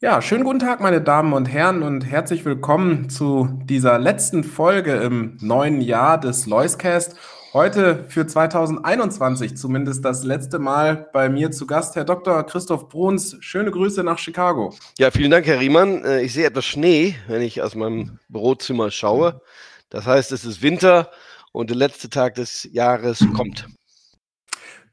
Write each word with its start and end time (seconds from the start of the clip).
Ja, 0.00 0.22
schönen 0.22 0.44
guten 0.44 0.60
Tag, 0.60 0.78
meine 0.78 1.00
Damen 1.00 1.32
und 1.32 1.46
Herren, 1.46 1.82
und 1.82 2.02
herzlich 2.02 2.44
willkommen 2.44 3.10
zu 3.10 3.48
dieser 3.64 3.98
letzten 3.98 4.44
Folge 4.44 4.92
im 4.92 5.36
neuen 5.40 5.80
Jahr 5.80 6.20
des 6.20 6.46
Loiscast. 6.46 7.16
Heute 7.52 8.04
für 8.06 8.24
2021 8.24 9.56
zumindest 9.56 10.04
das 10.04 10.22
letzte 10.22 10.60
Mal 10.60 11.08
bei 11.12 11.28
mir 11.28 11.50
zu 11.50 11.66
Gast, 11.66 11.96
Herr 11.96 12.04
Dr. 12.04 12.44
Christoph 12.46 12.88
Bruns. 12.88 13.38
Schöne 13.40 13.72
Grüße 13.72 14.04
nach 14.04 14.18
Chicago. 14.18 14.72
Ja, 14.98 15.10
vielen 15.10 15.32
Dank, 15.32 15.46
Herr 15.46 15.58
Riemann. 15.58 16.04
Äh, 16.04 16.22
ich 16.22 16.32
sehe 16.32 16.46
etwas 16.46 16.66
Schnee, 16.66 17.16
wenn 17.26 17.42
ich 17.42 17.60
aus 17.60 17.74
meinem 17.74 18.20
Bürozimmer 18.28 18.92
schaue. 18.92 19.42
Das 19.90 20.06
heißt, 20.06 20.30
es 20.30 20.44
ist 20.44 20.62
Winter 20.62 21.10
und 21.50 21.70
der 21.70 21.76
letzte 21.76 22.08
Tag 22.08 22.36
des 22.36 22.68
Jahres 22.70 23.26
kommt. 23.34 23.66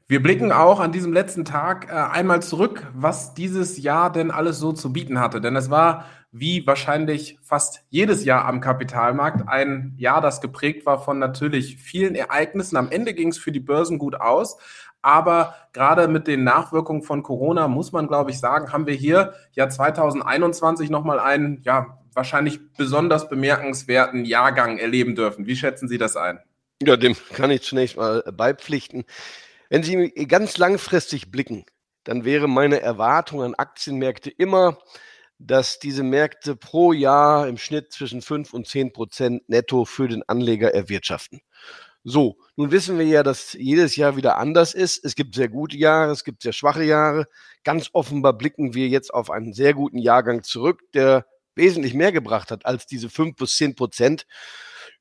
Wir 0.08 0.22
blicken 0.22 0.52
auch 0.52 0.78
an 0.78 0.92
diesem 0.92 1.12
letzten 1.12 1.44
Tag 1.44 1.88
äh, 1.88 1.94
einmal 1.94 2.40
zurück, 2.40 2.86
was 2.94 3.34
dieses 3.34 3.76
Jahr 3.76 4.12
denn 4.12 4.30
alles 4.30 4.60
so 4.60 4.72
zu 4.72 4.92
bieten 4.92 5.18
hatte. 5.18 5.40
Denn 5.40 5.56
es 5.56 5.68
war, 5.68 6.04
wie 6.30 6.64
wahrscheinlich 6.64 7.40
fast 7.42 7.82
jedes 7.88 8.24
Jahr 8.24 8.44
am 8.44 8.60
Kapitalmarkt, 8.60 9.48
ein 9.48 9.94
Jahr, 9.96 10.20
das 10.20 10.40
geprägt 10.40 10.86
war 10.86 11.02
von 11.02 11.18
natürlich 11.18 11.78
vielen 11.78 12.14
Ereignissen. 12.14 12.76
Am 12.76 12.88
Ende 12.88 13.14
ging 13.14 13.30
es 13.30 13.38
für 13.38 13.50
die 13.50 13.58
Börsen 13.58 13.98
gut 13.98 14.14
aus. 14.14 14.58
Aber 15.02 15.56
gerade 15.72 16.06
mit 16.06 16.28
den 16.28 16.44
Nachwirkungen 16.44 17.02
von 17.02 17.24
Corona 17.24 17.66
muss 17.66 17.90
man, 17.90 18.06
glaube 18.06 18.30
ich, 18.30 18.38
sagen, 18.38 18.72
haben 18.72 18.86
wir 18.86 18.94
hier 18.94 19.34
ja 19.52 19.68
2021 19.68 20.88
nochmal 20.88 21.18
einen, 21.18 21.62
ja, 21.62 21.98
wahrscheinlich 22.12 22.60
besonders 22.74 23.28
bemerkenswerten 23.28 24.24
Jahrgang 24.24 24.78
erleben 24.78 25.16
dürfen. 25.16 25.46
Wie 25.46 25.56
schätzen 25.56 25.88
Sie 25.88 25.98
das 25.98 26.16
ein? 26.16 26.38
Ja, 26.80 26.96
dem 26.96 27.16
kann 27.34 27.50
ich 27.50 27.62
zunächst 27.62 27.96
mal 27.96 28.22
beipflichten. 28.32 29.04
Wenn 29.68 29.82
Sie 29.82 30.10
ganz 30.28 30.58
langfristig 30.58 31.30
blicken, 31.30 31.64
dann 32.04 32.24
wäre 32.24 32.48
meine 32.48 32.80
Erwartung 32.80 33.42
an 33.42 33.54
Aktienmärkte 33.54 34.30
immer, 34.30 34.78
dass 35.38 35.78
diese 35.78 36.02
Märkte 36.02 36.56
pro 36.56 36.92
Jahr 36.92 37.48
im 37.48 37.58
Schnitt 37.58 37.92
zwischen 37.92 38.22
5 38.22 38.54
und 38.54 38.66
10 38.66 38.92
Prozent 38.92 39.48
netto 39.48 39.84
für 39.84 40.08
den 40.08 40.22
Anleger 40.28 40.72
erwirtschaften. 40.72 41.40
So, 42.04 42.36
nun 42.54 42.70
wissen 42.70 42.98
wir 42.98 43.06
ja, 43.06 43.24
dass 43.24 43.52
jedes 43.54 43.96
Jahr 43.96 44.16
wieder 44.16 44.38
anders 44.38 44.74
ist. 44.74 45.04
Es 45.04 45.16
gibt 45.16 45.34
sehr 45.34 45.48
gute 45.48 45.76
Jahre, 45.76 46.12
es 46.12 46.22
gibt 46.22 46.42
sehr 46.42 46.52
schwache 46.52 46.84
Jahre. 46.84 47.26
Ganz 47.64 47.90
offenbar 47.92 48.32
blicken 48.38 48.74
wir 48.74 48.86
jetzt 48.86 49.12
auf 49.12 49.28
einen 49.28 49.52
sehr 49.52 49.74
guten 49.74 49.98
Jahrgang 49.98 50.44
zurück, 50.44 50.82
der 50.94 51.26
wesentlich 51.56 51.94
mehr 51.94 52.12
gebracht 52.12 52.52
hat 52.52 52.64
als 52.64 52.86
diese 52.86 53.10
5 53.10 53.34
bis 53.34 53.56
10 53.56 53.74
Prozent, 53.74 54.26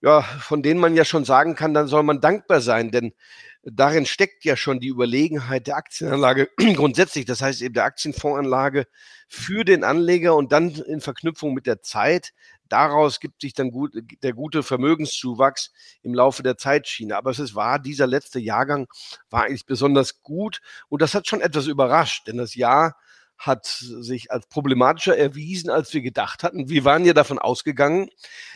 ja, 0.06 0.22
von 0.22 0.62
denen 0.62 0.80
man 0.80 0.94
ja 0.94 1.04
schon 1.04 1.26
sagen 1.26 1.56
kann, 1.56 1.74
dann 1.74 1.88
soll 1.88 2.04
man 2.04 2.22
dankbar 2.22 2.62
sein, 2.62 2.92
denn 2.92 3.14
darin 3.64 4.06
steckt 4.06 4.46
ja 4.46 4.56
schon 4.56 4.80
die 4.80 4.90
Überlegenheit 4.90 5.66
der 5.66 5.78
Aktienanlage 5.78 6.48
grundsätzlich, 6.76 7.26
das 7.26 7.42
heißt 7.42 7.64
eben 7.64 7.74
der 7.74 7.86
Aktienfondsanlage 7.86 8.86
für 9.28 9.66
den 9.66 9.84
Anleger 9.84 10.36
und 10.36 10.52
dann 10.52 10.70
in 10.70 11.02
Verknüpfung 11.02 11.56
mit 11.56 11.66
der 11.66 11.82
Zeit. 11.82 12.34
Daraus 12.70 13.20
gibt 13.20 13.42
sich 13.42 13.56
dann 13.56 13.72
gut, 13.72 13.94
der 14.22 14.34
gute 14.34 14.62
Vermögenszuwachs 14.62 15.72
im 16.04 16.14
Laufe 16.14 16.44
der 16.44 16.58
Zeitschiene. 16.58 17.18
Aber 17.18 17.32
es 17.32 17.40
ist 17.40 17.56
wahr, 17.56 17.80
dieser 17.80 18.06
letzte 18.06 18.40
Jahrgang 18.40 18.86
war 19.32 19.46
eigentlich 19.46 19.66
besonders 19.66 20.22
gut 20.22 20.62
und 20.88 21.02
das 21.02 21.16
hat 21.16 21.28
schon 21.28 21.42
etwas 21.42 21.66
überrascht, 21.66 22.28
denn 22.28 22.38
das 22.38 22.54
Jahr 22.54 22.96
hat 23.38 23.66
sich 23.66 24.32
als 24.32 24.48
problematischer 24.48 25.18
erwiesen, 25.18 25.70
als 25.70 25.94
wir 25.94 26.02
gedacht 26.02 26.44
hatten. 26.44 26.70
Wir 26.70 26.86
waren 26.86 27.06
ja 27.06 27.14
davon 27.14 27.40
ausgegangen, 27.40 28.10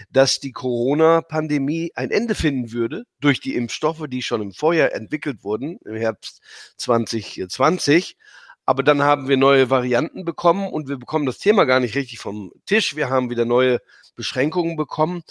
dass 0.09 0.39
die 0.39 0.51
Corona-Pandemie 0.51 1.91
ein 1.95 2.11
Ende 2.11 2.35
finden 2.35 2.71
würde 2.71 3.03
durch 3.19 3.41
die 3.41 3.55
Impfstoffe, 3.55 4.05
die 4.07 4.21
schon 4.21 4.41
im 4.41 4.53
Vorjahr 4.53 4.93
entwickelt 4.93 5.43
wurden, 5.43 5.77
im 5.85 5.95
Herbst 5.95 6.41
2020. 6.77 8.17
Aber 8.65 8.83
dann 8.83 9.01
haben 9.01 9.27
wir 9.27 9.37
neue 9.37 9.69
Varianten 9.69 10.25
bekommen 10.25 10.69
und 10.69 10.87
wir 10.87 10.97
bekommen 10.97 11.25
das 11.25 11.39
Thema 11.39 11.65
gar 11.65 11.79
nicht 11.79 11.95
richtig 11.95 12.19
vom 12.19 12.51
Tisch. 12.65 12.95
Wir 12.95 13.09
haben 13.09 13.29
wieder 13.29 13.45
neue 13.45 13.79
Beschränkungen 14.15 14.75
bekommen. 14.75 15.23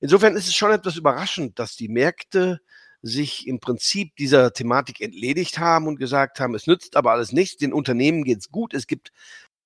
Insofern 0.00 0.36
ist 0.36 0.46
es 0.46 0.54
schon 0.54 0.70
etwas 0.70 0.96
überraschend, 0.96 1.58
dass 1.58 1.76
die 1.76 1.88
Märkte 1.88 2.60
sich 3.04 3.46
im 3.46 3.60
Prinzip 3.60 4.16
dieser 4.16 4.52
Thematik 4.52 5.02
entledigt 5.02 5.58
haben 5.58 5.86
und 5.86 5.98
gesagt 5.98 6.40
haben, 6.40 6.54
es 6.54 6.66
nützt 6.66 6.96
aber 6.96 7.12
alles 7.12 7.32
nichts, 7.32 7.58
den 7.58 7.74
Unternehmen 7.74 8.24
geht's 8.24 8.48
gut, 8.48 8.72
es 8.72 8.86
gibt 8.86 9.12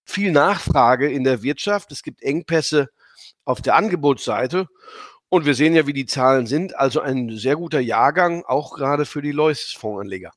viel 0.05 0.33
Nachfrage 0.33 1.11
in 1.11 1.23
der 1.23 1.43
Wirtschaft, 1.43 1.93
es 1.93 2.03
gibt 2.03 2.23
Engpässe 2.23 2.89
auf 3.45 3.63
der 3.63 3.77
Angebotsseite 3.77 4.67
und 5.29 5.47
wir 5.47 5.55
sehen 5.55 5.75
ja, 5.75 5.87
wie 5.87 5.93
die 5.93 6.07
Zahlen 6.07 6.47
sind. 6.47 6.77
Also 6.77 7.01
ein 7.01 7.37
sehr 7.37 7.57
guter 7.57 7.81
Jahrgang, 7.81 8.45
auch 8.45 8.75
gerade 8.75 9.05
für 9.05 9.23
die 9.23 9.33
Lois-Fondsanleger. 9.33 10.33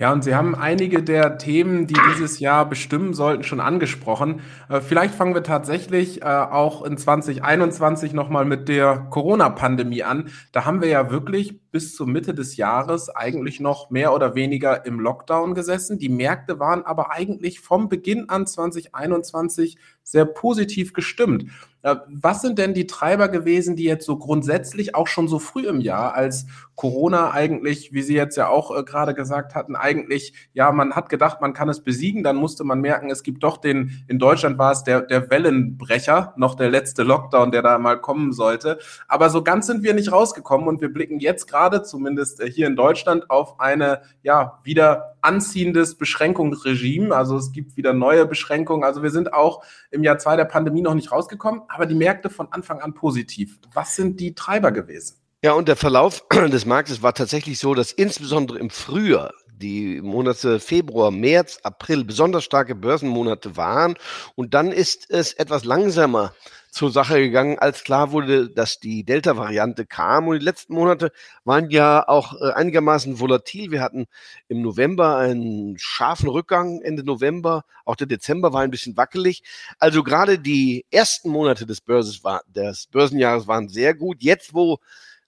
Ja, 0.00 0.12
und 0.12 0.22
Sie 0.22 0.36
haben 0.36 0.54
einige 0.54 1.02
der 1.02 1.38
Themen, 1.38 1.88
die 1.88 1.96
dieses 2.12 2.38
Jahr 2.38 2.68
bestimmen 2.68 3.14
sollten, 3.14 3.42
schon 3.42 3.58
angesprochen. 3.58 4.42
Äh, 4.68 4.80
vielleicht 4.80 5.12
fangen 5.12 5.34
wir 5.34 5.42
tatsächlich 5.42 6.22
äh, 6.22 6.24
auch 6.24 6.84
in 6.84 6.96
2021 6.96 8.12
nochmal 8.12 8.44
mit 8.44 8.68
der 8.68 9.08
Corona-Pandemie 9.10 10.04
an. 10.04 10.30
Da 10.52 10.64
haben 10.64 10.82
wir 10.82 10.88
ja 10.88 11.10
wirklich 11.10 11.60
bis 11.72 11.96
zur 11.96 12.06
Mitte 12.06 12.32
des 12.32 12.56
Jahres 12.56 13.08
eigentlich 13.08 13.58
noch 13.58 13.90
mehr 13.90 14.14
oder 14.14 14.36
weniger 14.36 14.86
im 14.86 15.00
Lockdown 15.00 15.54
gesessen. 15.54 15.98
Die 15.98 16.08
Märkte 16.08 16.60
waren 16.60 16.86
aber 16.86 17.10
eigentlich 17.10 17.58
vom 17.58 17.88
Beginn 17.88 18.28
an 18.28 18.46
2021 18.46 19.78
sehr 20.10 20.24
positiv 20.24 20.92
gestimmt. 20.92 21.44
Äh, 21.82 21.96
was 22.08 22.42
sind 22.42 22.58
denn 22.58 22.74
die 22.74 22.86
Treiber 22.86 23.28
gewesen, 23.28 23.76
die 23.76 23.84
jetzt 23.84 24.06
so 24.06 24.16
grundsätzlich 24.16 24.94
auch 24.94 25.06
schon 25.06 25.28
so 25.28 25.38
früh 25.38 25.66
im 25.68 25.80
Jahr, 25.80 26.14
als 26.14 26.46
Corona 26.74 27.32
eigentlich, 27.32 27.92
wie 27.92 28.02
Sie 28.02 28.14
jetzt 28.14 28.36
ja 28.36 28.48
auch 28.48 28.76
äh, 28.76 28.82
gerade 28.82 29.14
gesagt 29.14 29.54
hatten, 29.54 29.76
eigentlich, 29.76 30.32
ja, 30.54 30.72
man 30.72 30.94
hat 30.94 31.08
gedacht, 31.08 31.40
man 31.40 31.52
kann 31.52 31.68
es 31.68 31.84
besiegen, 31.84 32.24
dann 32.24 32.36
musste 32.36 32.64
man 32.64 32.80
merken, 32.80 33.10
es 33.10 33.22
gibt 33.22 33.44
doch 33.44 33.58
den, 33.58 34.04
in 34.08 34.18
Deutschland 34.18 34.58
war 34.58 34.72
es 34.72 34.82
der, 34.82 35.02
der 35.02 35.30
Wellenbrecher, 35.30 36.34
noch 36.36 36.56
der 36.56 36.70
letzte 36.70 37.04
Lockdown, 37.04 37.52
der 37.52 37.62
da 37.62 37.78
mal 37.78 38.00
kommen 38.00 38.32
sollte. 38.32 38.78
Aber 39.06 39.30
so 39.30 39.42
ganz 39.42 39.66
sind 39.66 39.82
wir 39.82 39.94
nicht 39.94 40.10
rausgekommen 40.10 40.68
und 40.68 40.80
wir 40.80 40.92
blicken 40.92 41.20
jetzt 41.20 41.46
gerade, 41.46 41.82
zumindest 41.82 42.40
äh, 42.40 42.50
hier 42.50 42.66
in 42.66 42.76
Deutschland, 42.76 43.30
auf 43.30 43.60
eine, 43.60 44.02
ja, 44.22 44.58
wieder 44.64 45.17
anziehendes 45.22 45.96
Beschränkungsregime. 45.96 47.14
Also 47.14 47.36
es 47.36 47.52
gibt 47.52 47.76
wieder 47.76 47.92
neue 47.92 48.26
Beschränkungen. 48.26 48.84
Also 48.84 49.02
wir 49.02 49.10
sind 49.10 49.32
auch 49.32 49.62
im 49.90 50.02
Jahr 50.02 50.18
zwei 50.18 50.36
der 50.36 50.44
Pandemie 50.44 50.82
noch 50.82 50.94
nicht 50.94 51.12
rausgekommen, 51.12 51.62
aber 51.68 51.86
die 51.86 51.94
Märkte 51.94 52.30
von 52.30 52.48
Anfang 52.50 52.80
an 52.80 52.94
positiv. 52.94 53.58
Was 53.72 53.96
sind 53.96 54.20
die 54.20 54.34
Treiber 54.34 54.72
gewesen? 54.72 55.16
Ja, 55.42 55.52
und 55.52 55.68
der 55.68 55.76
Verlauf 55.76 56.24
des 56.32 56.66
Marktes 56.66 57.02
war 57.02 57.14
tatsächlich 57.14 57.58
so, 57.58 57.74
dass 57.74 57.92
insbesondere 57.92 58.58
im 58.58 58.70
Frühjahr 58.70 59.32
die 59.58 60.00
Monate 60.00 60.60
Februar, 60.60 61.10
März, 61.10 61.58
April 61.62 62.04
besonders 62.04 62.44
starke 62.44 62.74
Börsenmonate 62.74 63.56
waren. 63.56 63.96
Und 64.34 64.54
dann 64.54 64.72
ist 64.72 65.10
es 65.10 65.32
etwas 65.32 65.64
langsamer 65.64 66.32
zur 66.70 66.90
Sache 66.90 67.18
gegangen, 67.20 67.58
als 67.58 67.84
klar 67.84 68.12
wurde, 68.12 68.50
dass 68.50 68.78
die 68.78 69.04
Delta-Variante 69.04 69.86
kam. 69.86 70.28
Und 70.28 70.38
die 70.38 70.44
letzten 70.44 70.74
Monate 70.74 71.12
waren 71.44 71.70
ja 71.70 72.06
auch 72.06 72.34
äh, 72.34 72.52
einigermaßen 72.52 73.20
volatil. 73.20 73.70
Wir 73.70 73.80
hatten 73.80 74.06
im 74.48 74.62
November 74.62 75.16
einen 75.16 75.78
scharfen 75.78 76.28
Rückgang, 76.28 76.80
Ende 76.82 77.04
November. 77.04 77.64
Auch 77.84 77.96
der 77.96 78.06
Dezember 78.06 78.52
war 78.52 78.62
ein 78.62 78.70
bisschen 78.70 78.96
wackelig. 78.96 79.42
Also 79.78 80.02
gerade 80.02 80.38
die 80.38 80.84
ersten 80.90 81.30
Monate 81.30 81.66
des, 81.66 81.80
Börses 81.80 82.22
war, 82.24 82.42
des 82.48 82.86
Börsenjahres 82.88 83.46
waren 83.46 83.68
sehr 83.68 83.94
gut. 83.94 84.22
Jetzt, 84.22 84.54
wo 84.54 84.78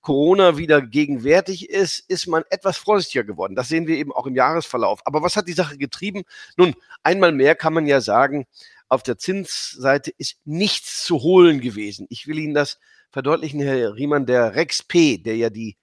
Corona 0.00 0.56
wieder 0.56 0.81
gegenwärtig 0.81 1.69
ist, 1.69 1.98
ist 2.08 2.26
man 2.26 2.43
etwas 2.50 2.78
vorsichtiger 2.78 3.25
geworden. 3.25 3.54
Das 3.54 3.69
sehen 3.69 3.86
wir 3.86 3.96
eben 3.96 4.12
auch 4.12 4.26
im 4.26 4.34
Jahresverlauf. 4.34 5.00
Aber 5.04 5.22
was 5.22 5.36
hat 5.36 5.48
die 5.48 5.52
Sache 5.52 5.76
getrieben? 5.76 6.22
Nun, 6.56 6.75
einmal 7.02 7.32
mehr 7.32 7.54
kann 7.54 7.75
man 7.75 7.86
ja 7.86 8.00
sagen, 8.00 8.46
auf 8.90 9.02
der 9.02 9.16
Zinsseite 9.16 10.12
ist 10.19 10.38
nichts 10.44 11.04
zu 11.04 11.22
holen 11.22 11.60
gewesen. 11.60 12.06
Ich 12.10 12.26
will 12.26 12.38
Ihnen 12.38 12.54
das 12.54 12.78
verdeutlichen, 13.10 13.60
Herr 13.60 13.94
Riemann, 13.94 14.26
der 14.26 14.54
Rex 14.54 14.82
P, 14.82 15.19
der 15.19 15.37
ja 15.37 15.48
die 15.48 15.78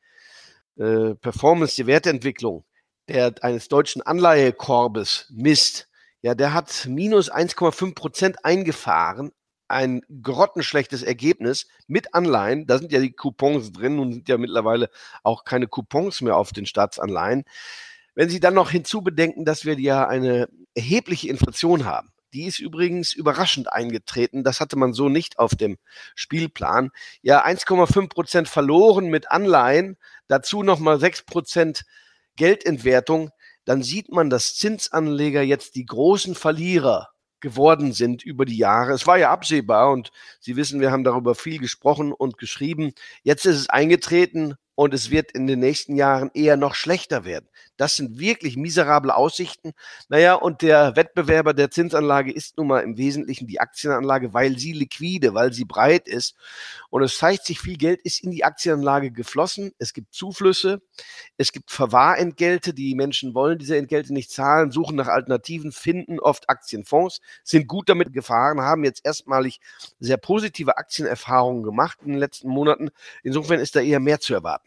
äh, 0.77 1.15
Performance, 1.15 1.75
die 1.75 1.87
Wertentwicklung 1.87 2.65
der, 3.07 3.33
eines 3.41 3.67
deutschen 3.67 4.01
Anleihekorbes 4.01 5.27
misst, 5.29 5.87
ja, 6.21 6.35
der 6.35 6.53
hat 6.53 6.87
minus 6.89 7.31
1,5 7.31 7.95
Prozent 7.95 8.43
eingefahren. 8.43 9.31
Ein 9.69 10.01
grottenschlechtes 10.23 11.03
Ergebnis 11.03 11.67
mit 11.87 12.13
Anleihen. 12.13 12.67
Da 12.67 12.77
sind 12.77 12.91
ja 12.91 12.99
die 12.99 13.11
Coupons 13.11 13.71
drin 13.71 13.99
und 13.99 14.13
sind 14.13 14.29
ja 14.29 14.37
mittlerweile 14.37 14.89
auch 15.23 15.43
keine 15.43 15.67
Coupons 15.67 16.21
mehr 16.21 16.37
auf 16.37 16.53
den 16.53 16.65
Staatsanleihen. 16.65 17.43
Wenn 18.15 18.29
Sie 18.29 18.39
dann 18.39 18.55
noch 18.55 18.71
hinzubedenken, 18.71 19.45
dass 19.45 19.65
wir 19.65 19.79
ja 19.79 20.07
eine 20.07 20.49
erhebliche 20.73 21.29
Inflation 21.29 21.85
haben, 21.85 22.11
die 22.33 22.45
ist 22.45 22.59
übrigens 22.59 23.13
überraschend 23.13 23.71
eingetreten. 23.71 24.43
Das 24.43 24.59
hatte 24.59 24.75
man 24.75 24.93
so 24.93 25.09
nicht 25.09 25.39
auf 25.39 25.55
dem 25.55 25.77
Spielplan. 26.15 26.91
Ja, 27.21 27.45
1,5 27.45 28.09
Prozent 28.09 28.47
verloren 28.47 29.07
mit 29.07 29.31
Anleihen, 29.31 29.97
dazu 30.27 30.63
nochmal 30.63 30.99
6 30.99 31.23
Prozent 31.25 31.85
Geldentwertung. 32.35 33.31
Dann 33.65 33.83
sieht 33.83 34.11
man, 34.11 34.29
dass 34.29 34.55
Zinsanleger 34.55 35.41
jetzt 35.41 35.75
die 35.75 35.85
großen 35.85 36.35
Verlierer 36.35 37.09
geworden 37.39 37.93
sind 37.93 38.23
über 38.23 38.45
die 38.45 38.57
Jahre. 38.57 38.93
Es 38.93 39.05
war 39.07 39.17
ja 39.17 39.31
absehbar 39.31 39.91
und 39.91 40.11
Sie 40.39 40.55
wissen, 40.55 40.79
wir 40.81 40.91
haben 40.91 41.03
darüber 41.03 41.35
viel 41.35 41.59
gesprochen 41.59 42.11
und 42.11 42.37
geschrieben. 42.37 42.93
Jetzt 43.23 43.45
ist 43.45 43.57
es 43.57 43.69
eingetreten 43.69 44.55
und 44.77 44.93
es 44.93 45.09
wird 45.09 45.31
in 45.31 45.47
den 45.47 45.57
nächsten 45.57 45.95
Jahren 45.95 46.29
eher 46.35 46.55
noch 46.55 46.75
schlechter 46.75 47.25
werden. 47.25 47.49
Das 47.77 47.95
sind 47.95 48.19
wirklich 48.19 48.57
miserable 48.57 49.15
Aussichten. 49.15 49.71
Naja, 50.07 50.35
und 50.35 50.61
der 50.61 50.95
Wettbewerber 50.95 51.55
der 51.55 51.71
Zinsanlage 51.71 52.31
ist 52.31 52.57
nun 52.57 52.67
mal 52.67 52.81
im 52.81 52.95
Wesentlichen 52.95 53.47
die 53.47 53.59
Aktienanlage, 53.59 54.35
weil 54.35 54.59
sie 54.59 54.73
liquide, 54.73 55.33
weil 55.33 55.51
sie 55.51 55.65
breit 55.65 56.07
ist. 56.07 56.35
Und 56.91 57.01
es 57.01 57.17
zeigt 57.17 57.45
sich, 57.47 57.59
viel 57.59 57.77
Geld 57.77 58.01
ist 58.03 58.23
in 58.23 58.29
die 58.29 58.43
Aktienanlage 58.43 59.09
geflossen. 59.09 59.71
Es 59.79 59.93
gibt 59.93 60.13
Zuflüsse, 60.13 60.79
es 61.37 61.51
gibt 61.51 61.71
Verwahrentgelte. 61.71 62.75
Die 62.75 62.93
Menschen 62.93 63.33
wollen 63.33 63.57
diese 63.57 63.77
Entgelte 63.77 64.13
nicht 64.13 64.29
zahlen, 64.29 64.69
suchen 64.69 64.95
nach 64.95 65.07
Alternativen, 65.07 65.71
finden 65.71 66.19
oft 66.19 66.51
Aktienfonds, 66.51 67.19
sind 67.43 67.67
gut 67.67 67.89
damit 67.89 68.13
gefahren, 68.13 68.61
haben 68.61 68.83
jetzt 68.83 69.03
erstmalig 69.03 69.59
sehr 69.99 70.17
positive 70.17 70.77
Aktienerfahrungen 70.77 71.63
gemacht 71.63 71.97
in 72.03 72.09
den 72.09 72.19
letzten 72.19 72.49
Monaten. 72.49 72.89
Insofern 73.23 73.59
ist 73.59 73.75
da 73.75 73.79
eher 73.79 73.99
mehr 73.99 74.19
zu 74.19 74.35
erwarten. 74.35 74.66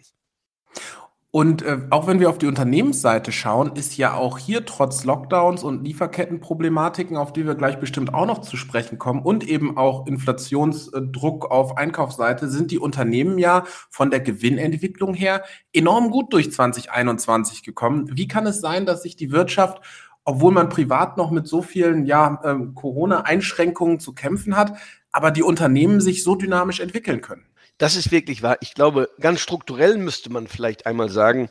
Und 1.32 1.62
äh, 1.62 1.78
auch 1.90 2.08
wenn 2.08 2.18
wir 2.18 2.28
auf 2.28 2.38
die 2.38 2.48
Unternehmensseite 2.48 3.30
schauen, 3.30 3.76
ist 3.76 3.96
ja 3.96 4.14
auch 4.14 4.36
hier 4.36 4.66
trotz 4.66 5.04
Lockdowns 5.04 5.62
und 5.62 5.84
Lieferkettenproblematiken, 5.84 7.16
auf 7.16 7.32
die 7.32 7.46
wir 7.46 7.54
gleich 7.54 7.78
bestimmt 7.78 8.12
auch 8.12 8.26
noch 8.26 8.40
zu 8.40 8.56
sprechen 8.56 8.98
kommen, 8.98 9.22
und 9.22 9.46
eben 9.46 9.76
auch 9.76 10.08
Inflationsdruck 10.08 11.48
auf 11.48 11.76
Einkaufsseite, 11.76 12.48
sind 12.48 12.72
die 12.72 12.80
Unternehmen 12.80 13.38
ja 13.38 13.62
von 13.90 14.10
der 14.10 14.18
Gewinnentwicklung 14.18 15.14
her 15.14 15.44
enorm 15.72 16.10
gut 16.10 16.32
durch 16.32 16.50
2021 16.50 17.62
gekommen. 17.62 18.10
Wie 18.12 18.26
kann 18.26 18.46
es 18.46 18.60
sein, 18.60 18.84
dass 18.84 19.02
sich 19.02 19.14
die 19.14 19.30
Wirtschaft 19.30 19.80
obwohl 20.24 20.52
man 20.52 20.68
privat 20.68 21.16
noch 21.16 21.30
mit 21.30 21.48
so 21.48 21.62
vielen 21.62 22.04
ja, 22.04 22.40
äh, 22.44 22.54
Corona-Einschränkungen 22.74 24.00
zu 24.00 24.12
kämpfen 24.12 24.54
hat, 24.54 24.74
aber 25.12 25.30
die 25.30 25.42
Unternehmen 25.42 26.00
sich 26.00 26.22
so 26.22 26.34
dynamisch 26.34 26.80
entwickeln 26.80 27.20
können. 27.20 27.46
Das 27.80 27.96
ist 27.96 28.12
wirklich 28.12 28.42
wahr. 28.42 28.58
Ich 28.60 28.74
glaube, 28.74 29.08
ganz 29.20 29.40
strukturell 29.40 29.96
müsste 29.96 30.28
man 30.28 30.46
vielleicht 30.48 30.84
einmal 30.84 31.08
sagen, 31.08 31.48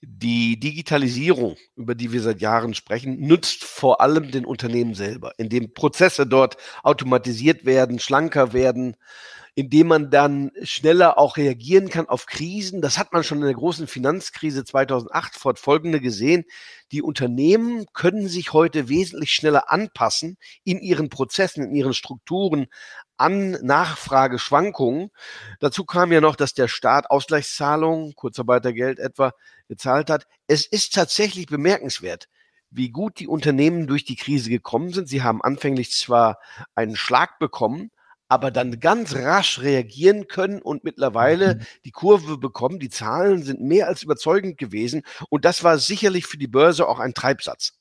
die 0.00 0.60
Digitalisierung, 0.60 1.56
über 1.74 1.96
die 1.96 2.12
wir 2.12 2.20
seit 2.20 2.40
Jahren 2.40 2.72
sprechen, 2.72 3.18
nützt 3.18 3.64
vor 3.64 4.00
allem 4.00 4.30
den 4.30 4.44
Unternehmen 4.46 4.94
selber, 4.94 5.32
indem 5.38 5.74
Prozesse 5.74 6.24
dort 6.24 6.56
automatisiert 6.84 7.64
werden, 7.64 7.98
schlanker 7.98 8.52
werden, 8.52 8.96
indem 9.58 9.86
man 9.86 10.10
dann 10.10 10.52
schneller 10.62 11.16
auch 11.16 11.38
reagieren 11.38 11.88
kann 11.88 12.10
auf 12.10 12.26
Krisen. 12.26 12.82
Das 12.82 12.98
hat 12.98 13.14
man 13.14 13.24
schon 13.24 13.38
in 13.38 13.46
der 13.46 13.54
großen 13.54 13.86
Finanzkrise 13.86 14.64
2008 14.64 15.34
fortfolgende 15.34 15.98
gesehen. 15.98 16.44
Die 16.92 17.00
Unternehmen 17.00 17.86
können 17.94 18.28
sich 18.28 18.52
heute 18.52 18.90
wesentlich 18.90 19.32
schneller 19.32 19.72
anpassen 19.72 20.36
in 20.62 20.78
ihren 20.78 21.08
Prozessen, 21.08 21.64
in 21.64 21.74
ihren 21.74 21.94
Strukturen 21.94 22.66
an 23.16 23.52
Nachfrageschwankungen. 23.62 25.10
Dazu 25.58 25.86
kam 25.86 26.12
ja 26.12 26.20
noch, 26.20 26.36
dass 26.36 26.52
der 26.52 26.68
Staat 26.68 27.08
Ausgleichszahlungen, 27.10 28.14
Kurzarbeitergeld 28.14 28.98
etwa, 28.98 29.32
gezahlt 29.68 30.10
hat. 30.10 30.26
Es 30.46 30.66
ist 30.66 30.92
tatsächlich 30.92 31.46
bemerkenswert, 31.46 32.28
wie 32.70 32.90
gut 32.90 33.18
die 33.20 33.26
Unternehmen 33.26 33.86
durch 33.86 34.04
die 34.04 34.16
Krise 34.16 34.50
gekommen 34.50 34.92
sind. 34.92 35.08
Sie 35.08 35.22
haben 35.22 35.40
anfänglich 35.40 35.92
zwar 35.92 36.40
einen 36.74 36.94
Schlag 36.94 37.38
bekommen, 37.38 37.90
aber 38.28 38.50
dann 38.50 38.80
ganz 38.80 39.14
rasch 39.14 39.60
reagieren 39.60 40.26
können 40.26 40.60
und 40.60 40.84
mittlerweile 40.84 41.56
mhm. 41.56 41.60
die 41.84 41.90
Kurve 41.92 42.38
bekommen. 42.38 42.78
Die 42.78 42.90
Zahlen 42.90 43.42
sind 43.42 43.60
mehr 43.60 43.88
als 43.88 44.02
überzeugend 44.02 44.58
gewesen 44.58 45.02
und 45.28 45.44
das 45.44 45.64
war 45.64 45.78
sicherlich 45.78 46.26
für 46.26 46.38
die 46.38 46.48
Börse 46.48 46.88
auch 46.88 46.98
ein 46.98 47.14
Treibsatz. 47.14 47.72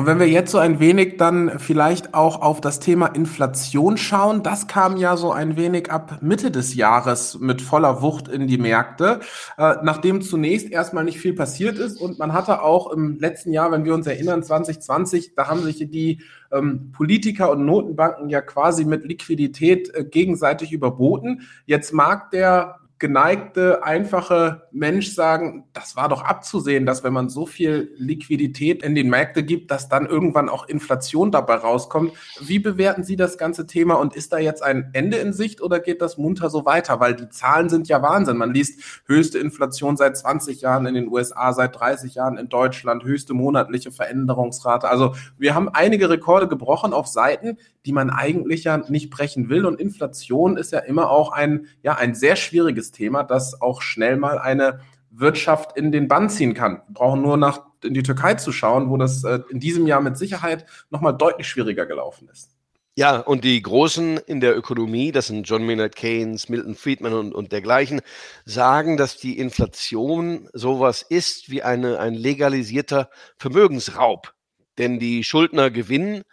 Und 0.00 0.06
wenn 0.06 0.18
wir 0.18 0.30
jetzt 0.30 0.50
so 0.50 0.56
ein 0.56 0.80
wenig 0.80 1.18
dann 1.18 1.58
vielleicht 1.58 2.14
auch 2.14 2.40
auf 2.40 2.62
das 2.62 2.80
Thema 2.80 3.08
Inflation 3.08 3.98
schauen, 3.98 4.42
das 4.42 4.66
kam 4.66 4.96
ja 4.96 5.18
so 5.18 5.30
ein 5.30 5.58
wenig 5.58 5.90
ab 5.90 6.22
Mitte 6.22 6.50
des 6.50 6.74
Jahres 6.74 7.38
mit 7.38 7.60
voller 7.60 8.00
Wucht 8.00 8.26
in 8.26 8.46
die 8.46 8.56
Märkte, 8.56 9.20
äh, 9.58 9.74
nachdem 9.82 10.22
zunächst 10.22 10.70
erstmal 10.70 11.04
nicht 11.04 11.18
viel 11.18 11.34
passiert 11.34 11.76
ist 11.76 12.00
und 12.00 12.18
man 12.18 12.32
hatte 12.32 12.62
auch 12.62 12.90
im 12.90 13.18
letzten 13.18 13.52
Jahr, 13.52 13.72
wenn 13.72 13.84
wir 13.84 13.92
uns 13.92 14.06
erinnern, 14.06 14.42
2020, 14.42 15.34
da 15.34 15.48
haben 15.48 15.62
sich 15.62 15.76
die 15.90 16.22
ähm, 16.50 16.92
Politiker 16.92 17.50
und 17.50 17.66
Notenbanken 17.66 18.30
ja 18.30 18.40
quasi 18.40 18.86
mit 18.86 19.04
Liquidität 19.04 19.94
äh, 19.94 20.06
gegenseitig 20.06 20.72
überboten. 20.72 21.42
Jetzt 21.66 21.92
mag 21.92 22.30
der 22.30 22.79
geneigte, 23.00 23.82
einfache 23.82 24.68
Mensch 24.72 25.14
sagen, 25.14 25.64
das 25.72 25.96
war 25.96 26.10
doch 26.10 26.22
abzusehen, 26.22 26.84
dass 26.84 27.02
wenn 27.02 27.14
man 27.14 27.30
so 27.30 27.46
viel 27.46 27.94
Liquidität 27.96 28.82
in 28.82 28.94
den 28.94 29.08
Märkte 29.08 29.42
gibt, 29.42 29.70
dass 29.70 29.88
dann 29.88 30.06
irgendwann 30.06 30.50
auch 30.50 30.68
Inflation 30.68 31.32
dabei 31.32 31.54
rauskommt. 31.54 32.12
Wie 32.40 32.58
bewerten 32.58 33.02
Sie 33.02 33.16
das 33.16 33.38
ganze 33.38 33.66
Thema 33.66 33.94
und 33.94 34.14
ist 34.14 34.34
da 34.34 34.38
jetzt 34.38 34.62
ein 34.62 34.90
Ende 34.92 35.16
in 35.16 35.32
Sicht 35.32 35.62
oder 35.62 35.80
geht 35.80 36.02
das 36.02 36.18
munter 36.18 36.50
so 36.50 36.66
weiter? 36.66 37.00
Weil 37.00 37.16
die 37.16 37.30
Zahlen 37.30 37.70
sind 37.70 37.88
ja 37.88 38.02
Wahnsinn. 38.02 38.36
Man 38.36 38.52
liest 38.52 39.02
höchste 39.06 39.38
Inflation 39.38 39.96
seit 39.96 40.18
20 40.18 40.60
Jahren 40.60 40.84
in 40.84 40.94
den 40.94 41.08
USA, 41.08 41.54
seit 41.54 41.80
30 41.80 42.14
Jahren 42.14 42.36
in 42.36 42.50
Deutschland, 42.50 43.02
höchste 43.02 43.32
monatliche 43.32 43.92
Veränderungsrate. 43.92 44.90
Also 44.90 45.14
wir 45.38 45.54
haben 45.54 45.70
einige 45.70 46.10
Rekorde 46.10 46.48
gebrochen 46.48 46.92
auf 46.92 47.06
Seiten, 47.06 47.56
die 47.86 47.92
man 47.92 48.10
eigentlich 48.10 48.64
ja 48.64 48.76
nicht 48.76 49.08
brechen 49.08 49.48
will. 49.48 49.64
Und 49.64 49.80
Inflation 49.80 50.58
ist 50.58 50.70
ja 50.70 50.80
immer 50.80 51.08
auch 51.08 51.32
ein, 51.32 51.66
ja, 51.82 51.96
ein 51.96 52.14
sehr 52.14 52.36
schwieriges 52.36 52.89
Thema, 52.92 53.22
das 53.22 53.60
auch 53.60 53.82
schnell 53.82 54.16
mal 54.16 54.38
eine 54.38 54.80
Wirtschaft 55.10 55.76
in 55.76 55.92
den 55.92 56.08
Bann 56.08 56.30
ziehen 56.30 56.54
kann. 56.54 56.82
Wir 56.86 56.94
brauchen 56.94 57.22
nur 57.22 57.36
nach 57.36 57.62
in 57.82 57.94
die 57.94 58.02
Türkei 58.02 58.34
zu 58.34 58.52
schauen, 58.52 58.90
wo 58.90 58.96
das 58.96 59.24
äh, 59.24 59.40
in 59.50 59.60
diesem 59.60 59.86
Jahr 59.86 60.00
mit 60.00 60.16
Sicherheit 60.16 60.66
nochmal 60.90 61.16
deutlich 61.16 61.48
schwieriger 61.48 61.86
gelaufen 61.86 62.28
ist. 62.30 62.50
Ja, 62.96 63.18
und 63.18 63.44
die 63.44 63.62
Großen 63.62 64.18
in 64.18 64.40
der 64.40 64.56
Ökonomie, 64.56 65.12
das 65.12 65.28
sind 65.28 65.48
John 65.48 65.64
Maynard 65.64 65.96
Keynes, 65.96 66.48
Milton 66.48 66.74
Friedman 66.74 67.14
und, 67.14 67.34
und 67.34 67.52
dergleichen, 67.52 68.02
sagen, 68.44 68.96
dass 68.96 69.16
die 69.16 69.38
Inflation 69.38 70.48
sowas 70.52 71.02
ist 71.08 71.50
wie 71.50 71.62
eine, 71.62 71.98
ein 71.98 72.14
legalisierter 72.14 73.08
Vermögensraub. 73.38 74.34
Denn 74.76 74.98
die 74.98 75.24
Schuldner 75.24 75.70
gewinnen 75.70 76.24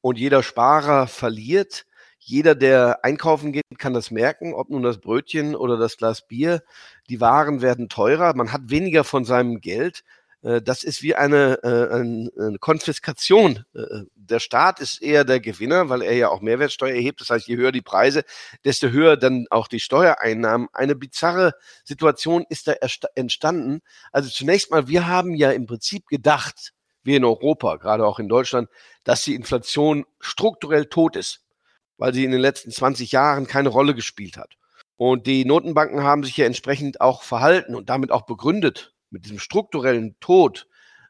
und 0.00 0.18
jeder 0.18 0.42
Sparer 0.42 1.08
verliert. 1.08 1.84
Jeder, 2.26 2.54
der 2.54 3.04
einkaufen 3.04 3.52
geht, 3.52 3.64
kann 3.76 3.92
das 3.92 4.10
merken, 4.10 4.54
ob 4.54 4.70
nun 4.70 4.82
das 4.82 4.98
Brötchen 4.98 5.54
oder 5.54 5.76
das 5.76 5.98
Glas 5.98 6.26
Bier. 6.26 6.62
Die 7.10 7.20
Waren 7.20 7.60
werden 7.60 7.90
teurer, 7.90 8.34
man 8.34 8.50
hat 8.50 8.62
weniger 8.70 9.04
von 9.04 9.26
seinem 9.26 9.60
Geld. 9.60 10.04
Äh, 10.42 10.62
das 10.62 10.84
ist 10.84 11.02
wie 11.02 11.14
eine, 11.14 11.62
äh, 11.62 12.40
eine 12.40 12.58
Konfiskation. 12.58 13.66
Äh, 13.74 14.04
der 14.14 14.40
Staat 14.40 14.80
ist 14.80 15.02
eher 15.02 15.24
der 15.24 15.38
Gewinner, 15.38 15.90
weil 15.90 16.00
er 16.00 16.14
ja 16.14 16.30
auch 16.30 16.40
Mehrwertsteuer 16.40 16.94
erhebt. 16.94 17.20
Das 17.20 17.28
heißt, 17.28 17.46
je 17.46 17.56
höher 17.56 17.72
die 17.72 17.82
Preise, 17.82 18.24
desto 18.64 18.88
höher 18.88 19.18
dann 19.18 19.44
auch 19.50 19.68
die 19.68 19.80
Steuereinnahmen. 19.80 20.68
Eine 20.72 20.94
bizarre 20.94 21.52
Situation 21.84 22.46
ist 22.48 22.68
da 22.68 22.74
entstanden. 23.14 23.80
Also 24.12 24.30
zunächst 24.30 24.70
mal, 24.70 24.88
wir 24.88 25.06
haben 25.06 25.34
ja 25.34 25.50
im 25.50 25.66
Prinzip 25.66 26.06
gedacht, 26.06 26.72
wir 27.02 27.18
in 27.18 27.24
Europa, 27.24 27.76
gerade 27.76 28.06
auch 28.06 28.18
in 28.18 28.30
Deutschland, 28.30 28.70
dass 29.04 29.24
die 29.24 29.34
Inflation 29.34 30.06
strukturell 30.20 30.86
tot 30.86 31.16
ist, 31.16 31.43
weil 31.98 32.14
sie 32.14 32.24
in 32.24 32.30
den 32.30 32.40
letzten 32.40 32.70
20 32.70 33.12
Jahren 33.12 33.46
keine 33.46 33.68
Rolle 33.68 33.94
gespielt 33.94 34.36
hat. 34.36 34.56
Und 34.96 35.26
die 35.26 35.44
Notenbanken 35.44 36.02
haben 36.02 36.24
sich 36.24 36.36
ja 36.36 36.46
entsprechend 36.46 37.00
auch 37.00 37.22
verhalten 37.22 37.74
und 37.74 37.88
damit 37.88 38.10
auch 38.10 38.22
begründet 38.22 38.94
mit 39.10 39.24
diesem 39.24 39.38
strukturellen 39.38 40.16
Tod, 40.20 40.66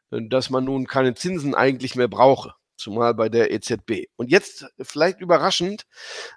dass 0.09 0.49
man 0.49 0.63
nun 0.63 0.87
keine 0.87 1.15
Zinsen 1.15 1.55
eigentlich 1.55 1.95
mehr 1.95 2.07
brauche, 2.07 2.53
zumal 2.77 3.13
bei 3.13 3.29
der 3.29 3.51
EZB. 3.51 4.07
Und 4.15 4.29
jetzt 4.29 4.65
vielleicht 4.81 5.19
überraschend, 5.19 5.85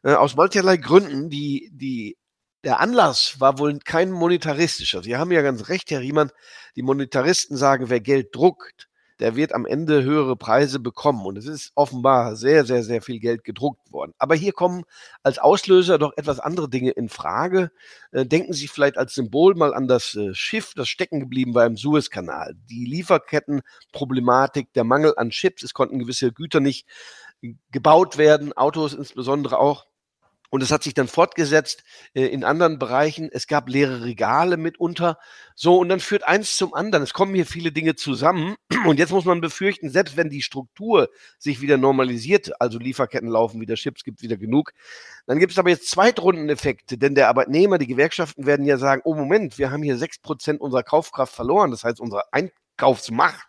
äh, 0.02 0.14
aus 0.14 0.36
mancherlei 0.36 0.76
Gründen, 0.76 1.30
die, 1.30 1.70
die, 1.72 2.16
der 2.64 2.80
Anlass 2.80 3.40
war 3.40 3.58
wohl 3.58 3.78
kein 3.78 4.10
monetaristischer. 4.10 5.02
Sie 5.02 5.16
haben 5.16 5.32
ja 5.32 5.42
ganz 5.42 5.68
recht, 5.68 5.90
Herr 5.90 6.00
Riemann, 6.00 6.30
die 6.76 6.82
Monetaristen 6.82 7.56
sagen, 7.56 7.88
wer 7.88 8.00
Geld 8.00 8.34
druckt, 8.34 8.87
der 9.20 9.36
wird 9.36 9.54
am 9.54 9.66
Ende 9.66 10.02
höhere 10.02 10.36
Preise 10.36 10.78
bekommen. 10.78 11.24
Und 11.26 11.36
es 11.36 11.46
ist 11.46 11.72
offenbar 11.74 12.36
sehr, 12.36 12.64
sehr, 12.64 12.82
sehr 12.82 13.02
viel 13.02 13.18
Geld 13.18 13.44
gedruckt 13.44 13.92
worden. 13.92 14.14
Aber 14.18 14.34
hier 14.34 14.52
kommen 14.52 14.84
als 15.22 15.38
Auslöser 15.38 15.98
doch 15.98 16.12
etwas 16.16 16.40
andere 16.40 16.68
Dinge 16.68 16.90
in 16.90 17.08
Frage. 17.08 17.70
Äh, 18.12 18.26
denken 18.26 18.52
Sie 18.52 18.68
vielleicht 18.68 18.98
als 18.98 19.14
Symbol 19.14 19.54
mal 19.54 19.74
an 19.74 19.88
das 19.88 20.14
äh, 20.14 20.34
Schiff, 20.34 20.74
das 20.74 20.88
stecken 20.88 21.20
geblieben 21.20 21.54
war 21.54 21.66
im 21.66 21.76
Suezkanal. 21.76 22.54
Die 22.70 22.84
Lieferkettenproblematik, 22.84 24.72
der 24.72 24.84
Mangel 24.84 25.14
an 25.16 25.30
Chips, 25.30 25.62
es 25.62 25.74
konnten 25.74 25.98
gewisse 25.98 26.32
Güter 26.32 26.60
nicht 26.60 26.86
gebaut 27.70 28.18
werden, 28.18 28.52
Autos 28.52 28.94
insbesondere 28.94 29.58
auch. 29.58 29.86
Und 30.50 30.62
es 30.62 30.70
hat 30.70 30.82
sich 30.82 30.94
dann 30.94 31.08
fortgesetzt 31.08 31.84
äh, 32.14 32.26
in 32.26 32.42
anderen 32.42 32.78
Bereichen. 32.78 33.28
Es 33.30 33.46
gab 33.46 33.68
leere 33.68 34.02
Regale 34.04 34.56
mitunter. 34.56 35.18
So, 35.54 35.78
und 35.78 35.88
dann 35.88 36.00
führt 36.00 36.22
eins 36.24 36.56
zum 36.56 36.72
anderen. 36.74 37.02
Es 37.02 37.12
kommen 37.12 37.34
hier 37.34 37.46
viele 37.46 37.72
Dinge 37.72 37.96
zusammen. 37.96 38.56
Und 38.86 38.98
jetzt 38.98 39.10
muss 39.10 39.24
man 39.24 39.40
befürchten, 39.40 39.90
selbst 39.90 40.16
wenn 40.16 40.30
die 40.30 40.42
Struktur 40.42 41.08
sich 41.38 41.60
wieder 41.60 41.76
normalisiert, 41.76 42.60
also 42.60 42.78
Lieferketten 42.78 43.28
laufen 43.28 43.60
wieder, 43.60 43.74
Chips 43.74 44.04
gibt 44.04 44.22
wieder 44.22 44.36
genug, 44.36 44.72
dann 45.26 45.38
gibt 45.38 45.52
es 45.52 45.58
aber 45.58 45.70
jetzt 45.70 45.90
Zweitrundeneffekte. 45.90 46.96
Denn 46.96 47.14
der 47.14 47.28
Arbeitnehmer, 47.28 47.78
die 47.78 47.86
Gewerkschaften 47.86 48.46
werden 48.46 48.64
ja 48.64 48.78
sagen, 48.78 49.02
oh 49.04 49.14
Moment, 49.14 49.58
wir 49.58 49.70
haben 49.70 49.82
hier 49.82 49.98
sechs 49.98 50.18
Prozent 50.18 50.60
unserer 50.60 50.82
Kaufkraft 50.82 51.34
verloren. 51.34 51.70
Das 51.70 51.84
heißt, 51.84 52.00
unsere 52.00 52.22
Einkaufsmacht 52.32 53.47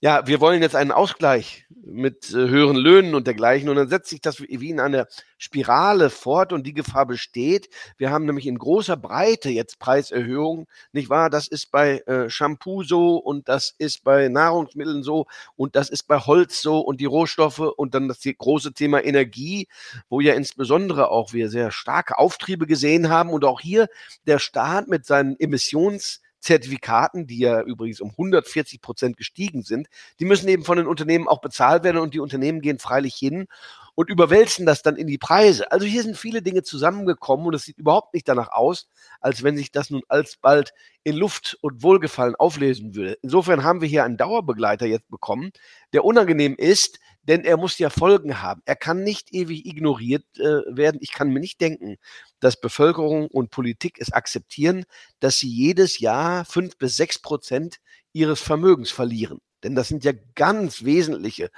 ja, 0.00 0.26
wir 0.26 0.40
wollen 0.40 0.62
jetzt 0.62 0.76
einen 0.76 0.92
Ausgleich 0.92 1.66
mit 1.68 2.30
äh, 2.30 2.48
höheren 2.48 2.76
Löhnen 2.76 3.14
und 3.14 3.26
dergleichen. 3.26 3.68
Und 3.68 3.76
dann 3.76 3.88
setzt 3.88 4.10
sich 4.10 4.20
das 4.20 4.40
wie 4.40 4.70
in 4.70 4.80
einer 4.80 5.06
Spirale 5.38 6.10
fort 6.10 6.52
und 6.52 6.66
die 6.66 6.72
Gefahr 6.72 7.06
besteht. 7.06 7.68
Wir 7.96 8.10
haben 8.10 8.26
nämlich 8.26 8.46
in 8.46 8.58
großer 8.58 8.96
Breite 8.96 9.50
jetzt 9.50 9.78
Preiserhöhungen, 9.78 10.66
nicht 10.92 11.10
wahr? 11.10 11.30
Das 11.30 11.48
ist 11.48 11.70
bei 11.70 11.98
äh, 12.00 12.30
Shampoo 12.30 12.82
so 12.82 13.16
und 13.16 13.48
das 13.48 13.74
ist 13.78 14.04
bei 14.04 14.28
Nahrungsmitteln 14.28 15.02
so 15.02 15.26
und 15.56 15.76
das 15.76 15.90
ist 15.90 16.04
bei 16.04 16.18
Holz 16.18 16.62
so 16.62 16.80
und 16.80 17.00
die 17.00 17.06
Rohstoffe 17.06 17.58
und 17.58 17.94
dann 17.94 18.08
das 18.08 18.20
große 18.22 18.72
Thema 18.72 19.04
Energie, 19.04 19.68
wo 20.08 20.20
ja 20.20 20.34
insbesondere 20.34 21.10
auch 21.10 21.32
wir 21.32 21.50
sehr 21.50 21.70
starke 21.70 22.18
Auftriebe 22.18 22.66
gesehen 22.66 23.08
haben 23.08 23.30
und 23.30 23.44
auch 23.44 23.60
hier 23.60 23.88
der 24.26 24.38
Staat 24.38 24.88
mit 24.88 25.06
seinen 25.06 25.38
Emissions 25.38 26.20
Zertifikaten, 26.40 27.26
die 27.26 27.38
ja 27.38 27.62
übrigens 27.62 28.00
um 28.00 28.10
140 28.10 28.80
Prozent 28.80 29.16
gestiegen 29.16 29.62
sind, 29.62 29.88
die 30.18 30.24
müssen 30.24 30.48
eben 30.48 30.64
von 30.64 30.78
den 30.78 30.86
Unternehmen 30.86 31.28
auch 31.28 31.40
bezahlt 31.40 31.84
werden 31.84 31.98
und 31.98 32.14
die 32.14 32.20
Unternehmen 32.20 32.60
gehen 32.60 32.78
freilich 32.78 33.14
hin 33.14 33.46
und 33.94 34.08
überwälzen 34.08 34.64
das 34.64 34.82
dann 34.82 34.96
in 34.96 35.06
die 35.06 35.18
Preise. 35.18 35.70
Also 35.72 35.86
hier 35.86 36.02
sind 36.02 36.16
viele 36.16 36.42
Dinge 36.42 36.62
zusammengekommen 36.62 37.46
und 37.46 37.54
es 37.54 37.64
sieht 37.64 37.78
überhaupt 37.78 38.14
nicht 38.14 38.28
danach 38.28 38.50
aus, 38.52 38.88
als 39.20 39.42
wenn 39.42 39.56
sich 39.56 39.72
das 39.72 39.90
nun 39.90 40.02
alsbald 40.08 40.72
in 41.02 41.16
Luft 41.16 41.58
und 41.60 41.82
Wohlgefallen 41.82 42.34
auflösen 42.36 42.94
würde. 42.94 43.18
Insofern 43.22 43.64
haben 43.64 43.80
wir 43.80 43.88
hier 43.88 44.04
einen 44.04 44.16
Dauerbegleiter 44.16 44.86
jetzt 44.86 45.10
bekommen, 45.10 45.50
der 45.92 46.04
unangenehm 46.04 46.54
ist, 46.56 46.98
denn 47.22 47.44
er 47.44 47.56
muss 47.56 47.78
ja 47.78 47.90
Folgen 47.90 48.42
haben. 48.42 48.62
Er 48.64 48.76
kann 48.76 49.02
nicht 49.04 49.32
ewig 49.34 49.66
ignoriert 49.66 50.24
äh, 50.38 50.62
werden. 50.66 50.98
Ich 51.00 51.12
kann 51.12 51.30
mir 51.30 51.40
nicht 51.40 51.60
denken, 51.60 51.96
dass 52.40 52.60
Bevölkerung 52.60 53.28
und 53.28 53.50
Politik 53.50 53.98
es 54.00 54.12
akzeptieren, 54.12 54.84
dass 55.20 55.38
sie 55.38 55.48
jedes 55.48 55.98
Jahr 56.00 56.44
fünf 56.44 56.76
bis 56.78 56.96
sechs 56.96 57.18
Prozent 57.18 57.76
ihres 58.12 58.40
Vermögens 58.40 58.90
verlieren. 58.90 59.38
Denn 59.62 59.74
das 59.74 59.88
sind 59.88 60.04
ja 60.04 60.12
ganz 60.34 60.84
wesentliche 60.84 61.50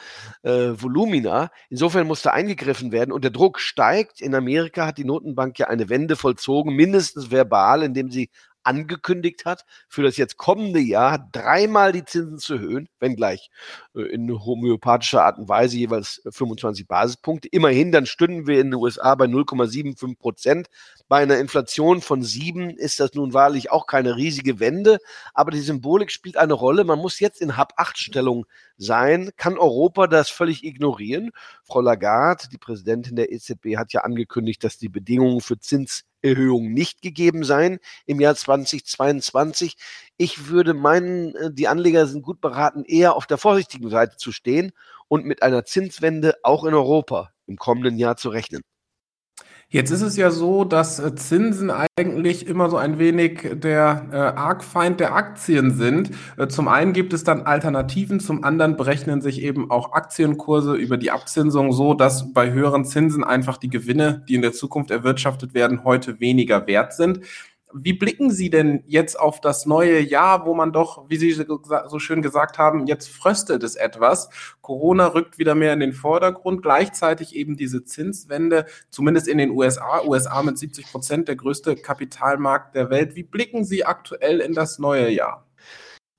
äh, 0.42 0.72
Volumina. 0.74 1.50
Insofern 1.70 2.06
muss 2.06 2.22
da 2.22 2.30
eingegriffen 2.30 2.90
werden 2.90 3.12
und 3.12 3.22
der 3.22 3.30
Druck 3.30 3.60
steigt. 3.60 4.20
In 4.20 4.34
Amerika 4.34 4.86
hat 4.86 4.98
die 4.98 5.04
Notenbank 5.04 5.58
ja 5.58 5.68
eine 5.68 5.88
Wende 5.88 6.16
vollzogen, 6.16 6.74
mindestens 6.74 7.30
verbal, 7.30 7.82
indem 7.82 8.10
sie 8.10 8.30
angekündigt 8.64 9.44
hat, 9.44 9.64
für 9.88 10.02
das 10.02 10.16
jetzt 10.16 10.36
kommende 10.36 10.80
Jahr 10.80 11.28
dreimal 11.32 11.92
die 11.92 12.04
Zinsen 12.04 12.38
zu 12.38 12.54
erhöhen, 12.54 12.88
wenngleich 13.00 13.50
äh, 13.94 14.02
in 14.02 14.30
homöopathischer 14.44 15.24
Art 15.24 15.38
und 15.38 15.48
Weise 15.48 15.76
jeweils 15.76 16.22
25 16.30 16.86
Basispunkte. 16.86 17.48
Immerhin, 17.48 17.92
dann 17.92 18.06
stünden 18.06 18.46
wir 18.46 18.60
in 18.60 18.70
den 18.70 18.80
USA 18.80 19.14
bei 19.14 19.26
0,75 19.26 20.18
Prozent. 20.18 20.68
Bei 21.08 21.22
einer 21.22 21.38
Inflation 21.38 22.00
von 22.00 22.22
sieben 22.22 22.70
ist 22.70 23.00
das 23.00 23.14
nun 23.14 23.34
wahrlich 23.34 23.70
auch 23.70 23.86
keine 23.86 24.16
riesige 24.16 24.60
Wende, 24.60 24.98
aber 25.34 25.50
die 25.50 25.60
Symbolik 25.60 26.10
spielt 26.10 26.36
eine 26.36 26.54
Rolle. 26.54 26.84
Man 26.84 26.98
muss 26.98 27.20
jetzt 27.20 27.40
in 27.40 27.56
Hab-8-Stellung 27.56 28.46
sein. 28.82 29.30
Kann 29.36 29.58
Europa 29.58 30.06
das 30.06 30.30
völlig 30.30 30.64
ignorieren? 30.64 31.30
Frau 31.64 31.80
Lagarde, 31.80 32.48
die 32.50 32.58
Präsidentin 32.58 33.16
der 33.16 33.32
EZB, 33.32 33.76
hat 33.76 33.92
ja 33.92 34.02
angekündigt, 34.02 34.62
dass 34.64 34.78
die 34.78 34.88
Bedingungen 34.88 35.40
für 35.40 35.58
Zins 35.58 36.04
Erhöhung 36.22 36.72
nicht 36.72 37.02
gegeben 37.02 37.44
sein 37.44 37.78
im 38.06 38.20
Jahr 38.20 38.34
2022. 38.34 39.76
Ich 40.16 40.48
würde 40.48 40.74
meinen, 40.74 41.34
äh, 41.34 41.52
die 41.52 41.68
Anleger 41.68 42.06
sind 42.06 42.22
gut 42.22 42.40
beraten, 42.40 42.84
eher 42.84 43.16
auf 43.16 43.26
der 43.26 43.38
vorsichtigen 43.38 43.90
Seite 43.90 44.16
zu 44.16 44.32
stehen 44.32 44.72
und 45.08 45.24
mit 45.24 45.42
einer 45.42 45.64
Zinswende 45.64 46.36
auch 46.42 46.64
in 46.64 46.74
Europa 46.74 47.32
im 47.46 47.56
kommenden 47.56 47.98
Jahr 47.98 48.16
zu 48.16 48.28
rechnen. 48.30 48.62
Jetzt 49.72 49.90
ist 49.90 50.02
es 50.02 50.18
ja 50.18 50.30
so, 50.30 50.64
dass 50.64 50.98
äh, 50.98 51.14
Zinsen 51.14 51.72
eigentlich 51.96 52.46
immer 52.46 52.68
so 52.68 52.76
ein 52.76 52.98
wenig 52.98 53.48
der 53.54 54.06
äh, 54.12 54.16
Argfeind 54.16 55.00
der 55.00 55.14
Aktien 55.14 55.70
sind. 55.70 56.10
Äh, 56.36 56.48
zum 56.48 56.68
einen 56.68 56.92
gibt 56.92 57.14
es 57.14 57.24
dann 57.24 57.46
Alternativen, 57.46 58.20
zum 58.20 58.44
anderen 58.44 58.76
berechnen 58.76 59.22
sich 59.22 59.40
eben 59.40 59.70
auch 59.70 59.94
Aktienkurse 59.94 60.74
über 60.74 60.98
die 60.98 61.10
Abzinsung 61.10 61.72
so, 61.72 61.94
dass 61.94 62.34
bei 62.34 62.52
höheren 62.52 62.84
Zinsen 62.84 63.24
einfach 63.24 63.56
die 63.56 63.70
Gewinne, 63.70 64.22
die 64.28 64.34
in 64.34 64.42
der 64.42 64.52
Zukunft 64.52 64.90
erwirtschaftet 64.90 65.54
werden, 65.54 65.84
heute 65.84 66.20
weniger 66.20 66.66
wert 66.66 66.92
sind. 66.92 67.20
Wie 67.74 67.92
blicken 67.92 68.30
Sie 68.30 68.50
denn 68.50 68.82
jetzt 68.86 69.18
auf 69.18 69.40
das 69.40 69.66
neue 69.66 70.00
Jahr, 70.00 70.46
wo 70.46 70.54
man 70.54 70.72
doch, 70.72 71.08
wie 71.08 71.16
Sie 71.16 71.32
so 71.32 71.98
schön 71.98 72.22
gesagt 72.22 72.58
haben, 72.58 72.86
jetzt 72.86 73.08
fröstet 73.08 73.62
es 73.62 73.76
etwas. 73.76 74.28
Corona 74.60 75.08
rückt 75.08 75.38
wieder 75.38 75.54
mehr 75.54 75.72
in 75.72 75.80
den 75.80 75.92
Vordergrund, 75.92 76.62
gleichzeitig 76.62 77.34
eben 77.34 77.56
diese 77.56 77.84
Zinswende, 77.84 78.66
zumindest 78.90 79.28
in 79.28 79.38
den 79.38 79.50
USA, 79.50 80.02
USA 80.04 80.42
mit 80.42 80.58
70 80.58 80.90
Prozent 80.90 81.28
der 81.28 81.36
größte 81.36 81.76
Kapitalmarkt 81.76 82.74
der 82.74 82.90
Welt. 82.90 83.16
Wie 83.16 83.22
blicken 83.22 83.64
Sie 83.64 83.84
aktuell 83.84 84.40
in 84.40 84.52
das 84.52 84.78
neue 84.78 85.10
Jahr? 85.10 85.46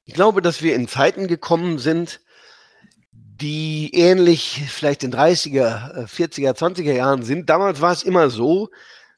Ich 0.05 0.13
glaube, 0.13 0.41
dass 0.41 0.61
wir 0.61 0.75
in 0.75 0.87
Zeiten 0.87 1.27
gekommen 1.27 1.79
sind, 1.79 2.21
die 3.11 3.91
ähnlich 3.93 4.63
vielleicht 4.67 5.03
in 5.03 5.13
30er, 5.13 6.07
40er, 6.07 6.57
20er 6.57 6.93
Jahren 6.93 7.23
sind. 7.23 7.49
Damals 7.49 7.81
war 7.81 7.91
es 7.91 8.03
immer 8.03 8.29
so, 8.29 8.69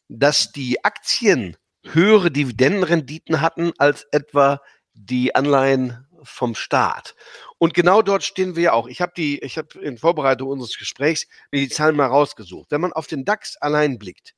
dass 0.09 0.51
die 0.51 0.83
Aktien 0.83 1.57
höhere 1.93 2.31
Dividendenrenditen 2.31 3.41
hatten 3.41 3.71
als 3.77 4.05
etwa 4.11 4.61
die 4.93 5.35
Anleihen 5.35 6.05
vom 6.23 6.55
Staat. 6.55 7.15
Und 7.57 7.73
genau 7.73 8.01
dort 8.01 8.23
stehen 8.23 8.55
wir 8.55 8.73
auch. 8.73 8.87
Ich 8.87 9.01
habe 9.01 9.13
die, 9.15 9.39
ich 9.39 9.57
habe 9.57 9.79
in 9.79 9.97
Vorbereitung 9.97 10.49
unseres 10.49 10.77
Gesprächs 10.77 11.27
mir 11.51 11.61
die 11.61 11.69
Zahlen 11.69 11.95
mal 11.95 12.07
rausgesucht. 12.07 12.71
Wenn 12.71 12.81
man 12.81 12.93
auf 12.93 13.07
den 13.07 13.25
DAX 13.25 13.57
allein 13.57 13.97
blickt, 13.99 14.33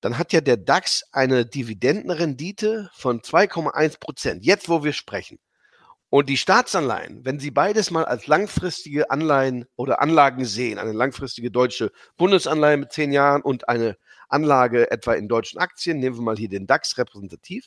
dann 0.00 0.18
hat 0.18 0.32
ja 0.32 0.40
der 0.40 0.58
DAX 0.58 1.02
eine 1.12 1.46
Dividendenrendite 1.46 2.90
von 2.92 3.20
2,1 3.20 3.98
Prozent. 3.98 4.44
Jetzt, 4.44 4.68
wo 4.68 4.84
wir 4.84 4.92
sprechen. 4.92 5.38
Und 6.14 6.28
die 6.28 6.36
Staatsanleihen, 6.36 7.24
wenn 7.24 7.40
Sie 7.40 7.50
beides 7.50 7.90
mal 7.90 8.04
als 8.04 8.28
langfristige 8.28 9.10
Anleihen 9.10 9.64
oder 9.74 10.00
Anlagen 10.00 10.44
sehen, 10.44 10.78
eine 10.78 10.92
langfristige 10.92 11.50
deutsche 11.50 11.90
Bundesanleihe 12.16 12.76
mit 12.76 12.92
zehn 12.92 13.12
Jahren 13.12 13.42
und 13.42 13.68
eine 13.68 13.96
Anlage 14.28 14.92
etwa 14.92 15.14
in 15.14 15.26
deutschen 15.26 15.58
Aktien, 15.58 15.98
nehmen 15.98 16.14
wir 16.14 16.22
mal 16.22 16.36
hier 16.36 16.48
den 16.48 16.68
DAX 16.68 16.96
repräsentativ, 16.98 17.66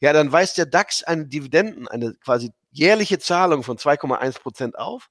ja, 0.00 0.12
dann 0.12 0.32
weist 0.32 0.58
der 0.58 0.66
DAX 0.66 1.04
eine 1.04 1.26
Dividenden, 1.26 1.86
eine 1.86 2.14
quasi 2.14 2.50
jährliche 2.72 3.20
Zahlung 3.20 3.62
von 3.62 3.78
2,1 3.78 4.40
Prozent 4.40 4.76
auf 4.76 5.08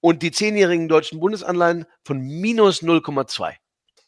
und 0.00 0.22
die 0.22 0.30
zehnjährigen 0.30 0.86
deutschen 0.86 1.20
Bundesanleihen 1.20 1.86
von 2.04 2.20
minus 2.20 2.82
0,2. 2.82 3.54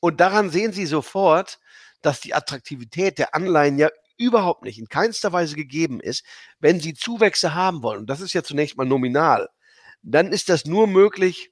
Und 0.00 0.20
daran 0.20 0.50
sehen 0.50 0.74
Sie 0.74 0.84
sofort, 0.84 1.58
dass 2.02 2.20
die 2.20 2.34
Attraktivität 2.34 3.18
der 3.18 3.34
Anleihen 3.34 3.78
ja 3.78 3.88
überhaupt 4.20 4.64
nicht, 4.64 4.78
in 4.78 4.88
keinster 4.88 5.32
Weise 5.32 5.56
gegeben 5.56 6.00
ist, 6.00 6.24
wenn 6.60 6.78
Sie 6.78 6.94
Zuwächse 6.94 7.54
haben 7.54 7.82
wollen. 7.82 8.00
Und 8.00 8.10
das 8.10 8.20
ist 8.20 8.34
ja 8.34 8.42
zunächst 8.42 8.76
mal 8.76 8.86
nominal. 8.86 9.48
Dann 10.02 10.32
ist 10.32 10.48
das 10.48 10.64
nur 10.64 10.86
möglich 10.86 11.50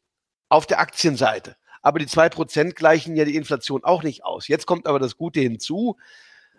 auf 0.48 0.66
der 0.66 0.78
Aktienseite 0.78 1.56
aber 1.82 1.98
die 1.98 2.06
zwei 2.06 2.28
Prozent 2.28 2.76
gleichen 2.76 3.16
ja 3.16 3.24
die 3.24 3.36
Inflation 3.36 3.84
auch 3.84 4.02
nicht 4.02 4.24
aus. 4.24 4.48
Jetzt 4.48 4.66
kommt 4.66 4.86
aber 4.86 4.98
das 4.98 5.16
Gute 5.16 5.40
hinzu. 5.40 5.96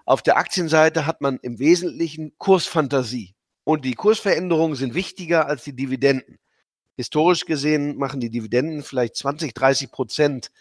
Auf 0.06 0.22
der 0.22 0.38
Aktienseite 0.38 1.06
hat 1.06 1.22
man 1.22 1.38
im 1.42 1.60
Wesentlichen 1.60 2.34
Kursfantasie. 2.38 3.36
Und 3.64 3.86
die 3.86 3.94
Kursveränderungen 3.94 4.76
sind 4.76 4.96
wichtiger 4.96 5.46
als 5.46 5.64
die 5.64 5.76
Dividenden. 5.76 6.40
Historisch 6.96 7.46
gesehen 7.46 7.98
machen 7.98 8.20
die 8.20 8.30
Dividenden 8.30 8.84
vielleicht 8.84 9.16
20, 9.16 9.54
30 9.54 9.92
Prozent 9.92 10.52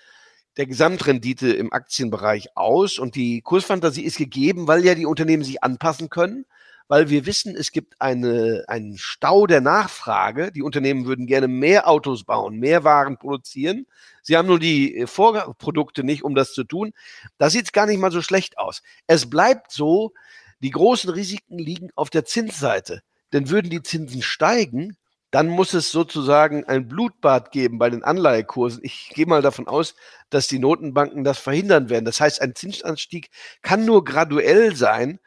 der 0.58 0.66
Gesamtrendite 0.66 1.52
im 1.52 1.72
Aktienbereich 1.72 2.56
aus. 2.56 2.98
Und 2.98 3.14
die 3.14 3.40
Kursfantasie 3.40 4.04
ist 4.04 4.18
gegeben, 4.18 4.68
weil 4.68 4.84
ja 4.84 4.94
die 4.94 5.06
Unternehmen 5.06 5.44
sich 5.44 5.64
anpassen 5.64 6.10
können 6.10 6.44
weil 6.88 7.10
wir 7.10 7.26
wissen, 7.26 7.54
es 7.54 7.70
gibt 7.70 8.00
eine, 8.00 8.64
einen 8.66 8.96
Stau 8.96 9.46
der 9.46 9.60
Nachfrage. 9.60 10.50
Die 10.50 10.62
Unternehmen 10.62 11.04
würden 11.04 11.26
gerne 11.26 11.46
mehr 11.46 11.86
Autos 11.86 12.24
bauen, 12.24 12.58
mehr 12.58 12.82
Waren 12.82 13.18
produzieren. 13.18 13.86
Sie 14.22 14.36
haben 14.36 14.48
nur 14.48 14.58
die 14.58 14.96
äh, 14.96 15.06
Vorprodukte 15.06 16.02
nicht, 16.02 16.24
um 16.24 16.34
das 16.34 16.54
zu 16.54 16.64
tun. 16.64 16.92
Da 17.36 17.50
sieht 17.50 17.66
es 17.66 17.72
gar 17.72 17.86
nicht 17.86 18.00
mal 18.00 18.10
so 18.10 18.22
schlecht 18.22 18.58
aus. 18.58 18.82
Es 19.06 19.28
bleibt 19.28 19.70
so, 19.70 20.12
die 20.60 20.70
großen 20.70 21.10
Risiken 21.10 21.58
liegen 21.58 21.90
auf 21.94 22.08
der 22.10 22.24
Zinsseite. 22.24 23.02
Denn 23.34 23.50
würden 23.50 23.70
die 23.70 23.82
Zinsen 23.82 24.22
steigen, 24.22 24.96
dann 25.30 25.48
muss 25.48 25.74
es 25.74 25.90
sozusagen 25.90 26.64
ein 26.64 26.88
Blutbad 26.88 27.50
geben 27.50 27.78
bei 27.78 27.90
den 27.90 28.02
Anleihekursen. 28.02 28.80
Ich 28.82 29.10
gehe 29.14 29.26
mal 29.26 29.42
davon 29.42 29.68
aus, 29.68 29.94
dass 30.30 30.48
die 30.48 30.58
Notenbanken 30.58 31.24
das 31.24 31.38
verhindern 31.38 31.90
werden. 31.90 32.04
Das 32.04 32.20
heißt, 32.20 32.40
ein 32.40 32.54
Zinsanstieg 32.54 33.30
kann 33.62 33.84
nur 33.84 34.04
graduell 34.04 34.74
sein, 34.74 35.20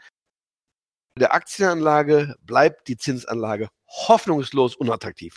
der 1.20 1.34
Aktienanlage 1.34 2.36
bleibt 2.42 2.88
die 2.88 2.98
Zinsanlage 2.98 3.70
hoffnungslos 3.88 4.76
unattraktiv. 4.76 5.36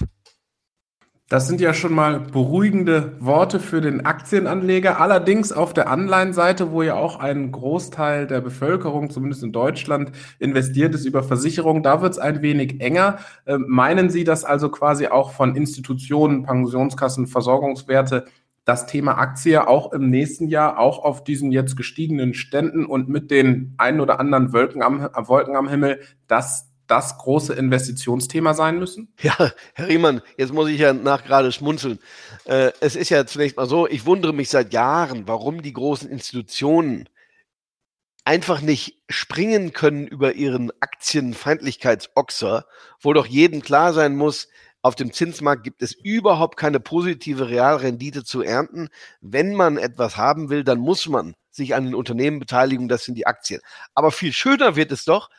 Das 1.28 1.48
sind 1.48 1.58
ja 1.58 1.72
schon 1.72 1.94
mal 1.94 2.20
beruhigende 2.20 3.16
Worte 3.18 3.58
für 3.58 3.80
den 3.80 4.04
Aktienanleger. 4.04 5.00
Allerdings 5.00 5.52
auf 5.52 5.72
der 5.72 5.88
Anleihenseite, 5.88 6.70
wo 6.70 6.82
ja 6.82 6.96
auch 6.96 7.18
ein 7.18 7.50
Großteil 7.50 8.26
der 8.26 8.42
Bevölkerung, 8.42 9.08
zumindest 9.08 9.42
in 9.42 9.50
Deutschland, 9.50 10.12
investiert 10.38 10.94
ist 10.94 11.06
über 11.06 11.22
Versicherung, 11.22 11.82
da 11.82 12.02
wird 12.02 12.12
es 12.12 12.18
ein 12.18 12.42
wenig 12.42 12.82
enger. 12.82 13.20
Ähm, 13.46 13.64
meinen 13.68 14.10
Sie, 14.10 14.24
dass 14.24 14.44
also 14.44 14.68
quasi 14.68 15.06
auch 15.06 15.30
von 15.32 15.56
Institutionen, 15.56 16.42
Pensionskassen, 16.42 17.26
Versorgungswerte 17.26 18.26
das 18.66 18.84
Thema 18.86 19.16
Aktie 19.16 19.66
auch 19.66 19.94
im 19.94 20.10
nächsten 20.10 20.48
Jahr, 20.48 20.78
auch 20.78 21.04
auf 21.04 21.24
diesen 21.24 21.52
jetzt 21.52 21.76
gestiegenen 21.76 22.34
Ständen 22.34 22.84
und 22.84 23.08
mit 23.08 23.30
den 23.30 23.74
ein 23.78 24.00
oder 24.00 24.20
anderen 24.20 24.52
Wolken 24.52 24.82
am, 24.82 25.08
Wolken 25.26 25.56
am 25.56 25.68
Himmel, 25.68 26.00
dass 26.26 26.73
das 26.86 27.18
große 27.18 27.54
Investitionsthema 27.54 28.54
sein 28.54 28.78
müssen? 28.78 29.12
Ja, 29.20 29.52
Herr 29.74 29.88
Riemann, 29.88 30.22
jetzt 30.36 30.52
muss 30.52 30.68
ich 30.68 30.80
ja 30.80 30.92
nach 30.92 31.24
gerade 31.24 31.52
schmunzeln. 31.52 31.98
Äh, 32.44 32.72
es 32.80 32.96
ist 32.96 33.10
ja 33.10 33.26
zunächst 33.26 33.56
mal 33.56 33.66
so, 33.66 33.86
ich 33.88 34.06
wundere 34.06 34.32
mich 34.32 34.50
seit 34.50 34.72
Jahren, 34.72 35.26
warum 35.26 35.62
die 35.62 35.72
großen 35.72 36.10
Institutionen 36.10 37.08
einfach 38.24 38.60
nicht 38.60 39.02
springen 39.08 39.72
können 39.72 40.06
über 40.06 40.34
ihren 40.34 40.70
Aktienfeindlichkeitsochser, 40.80 42.66
wo 43.00 43.12
doch 43.12 43.26
jedem 43.26 43.62
klar 43.62 43.92
sein 43.92 44.16
muss, 44.16 44.48
auf 44.84 44.94
dem 44.94 45.14
Zinsmarkt 45.14 45.64
gibt 45.64 45.80
es 45.80 45.92
überhaupt 45.92 46.58
keine 46.58 46.78
positive 46.78 47.48
Realrendite 47.48 48.22
zu 48.22 48.42
ernten. 48.42 48.88
Wenn 49.22 49.54
man 49.54 49.78
etwas 49.78 50.18
haben 50.18 50.50
will, 50.50 50.62
dann 50.62 50.78
muss 50.78 51.08
man 51.08 51.34
sich 51.50 51.74
an 51.74 51.84
den 51.84 51.94
Unternehmen 51.94 52.38
beteiligen, 52.38 52.86
das 52.86 53.04
sind 53.04 53.14
die 53.14 53.26
Aktien. 53.26 53.62
Aber 53.94 54.10
viel 54.10 54.34
schöner 54.34 54.76
wird 54.76 54.92
es 54.92 55.06
doch, 55.06 55.30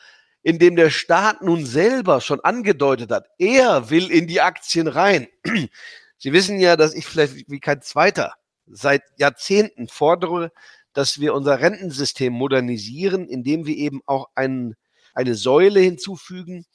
indem 0.45 0.75
der 0.75 0.91
Staat 0.91 1.41
nun 1.41 1.65
selber 1.65 2.21
schon 2.21 2.39
angedeutet 2.39 3.09
hat, 3.09 3.27
er 3.39 3.89
will 3.89 4.11
in 4.11 4.27
die 4.27 4.41
Aktien 4.41 4.87
rein. 4.87 5.27
Sie 6.19 6.33
wissen 6.33 6.59
ja, 6.59 6.77
dass 6.77 6.93
ich 6.93 7.07
vielleicht 7.07 7.49
wie 7.49 7.59
kein 7.59 7.81
Zweiter 7.81 8.35
seit 8.67 9.01
Jahrzehnten 9.17 9.87
fordere, 9.87 10.51
dass 10.93 11.19
wir 11.19 11.33
unser 11.33 11.61
Rentensystem 11.61 12.31
modernisieren, 12.31 13.27
indem 13.27 13.65
wir 13.65 13.75
eben 13.75 14.01
auch 14.05 14.27
ein, 14.35 14.75
eine 15.15 15.33
Säule 15.33 15.79
hinzufügen, 15.79 16.67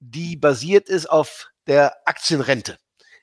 die 0.00 0.36
basiert 0.36 0.90
ist 0.90 1.06
auf 1.06 1.48
der 1.66 1.96
Aktienrente, 2.04 2.76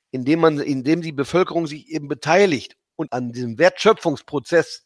indem 0.09 0.39
man, 0.39 0.59
indem 0.59 1.03
die 1.03 1.11
Bevölkerung 1.11 1.67
sich 1.67 1.89
eben 1.89 2.07
beteiligt 2.07 2.75
und 2.95 3.13
an 3.13 3.33
diesem 3.33 3.59
Wertschöpfungsprozess 3.59 4.83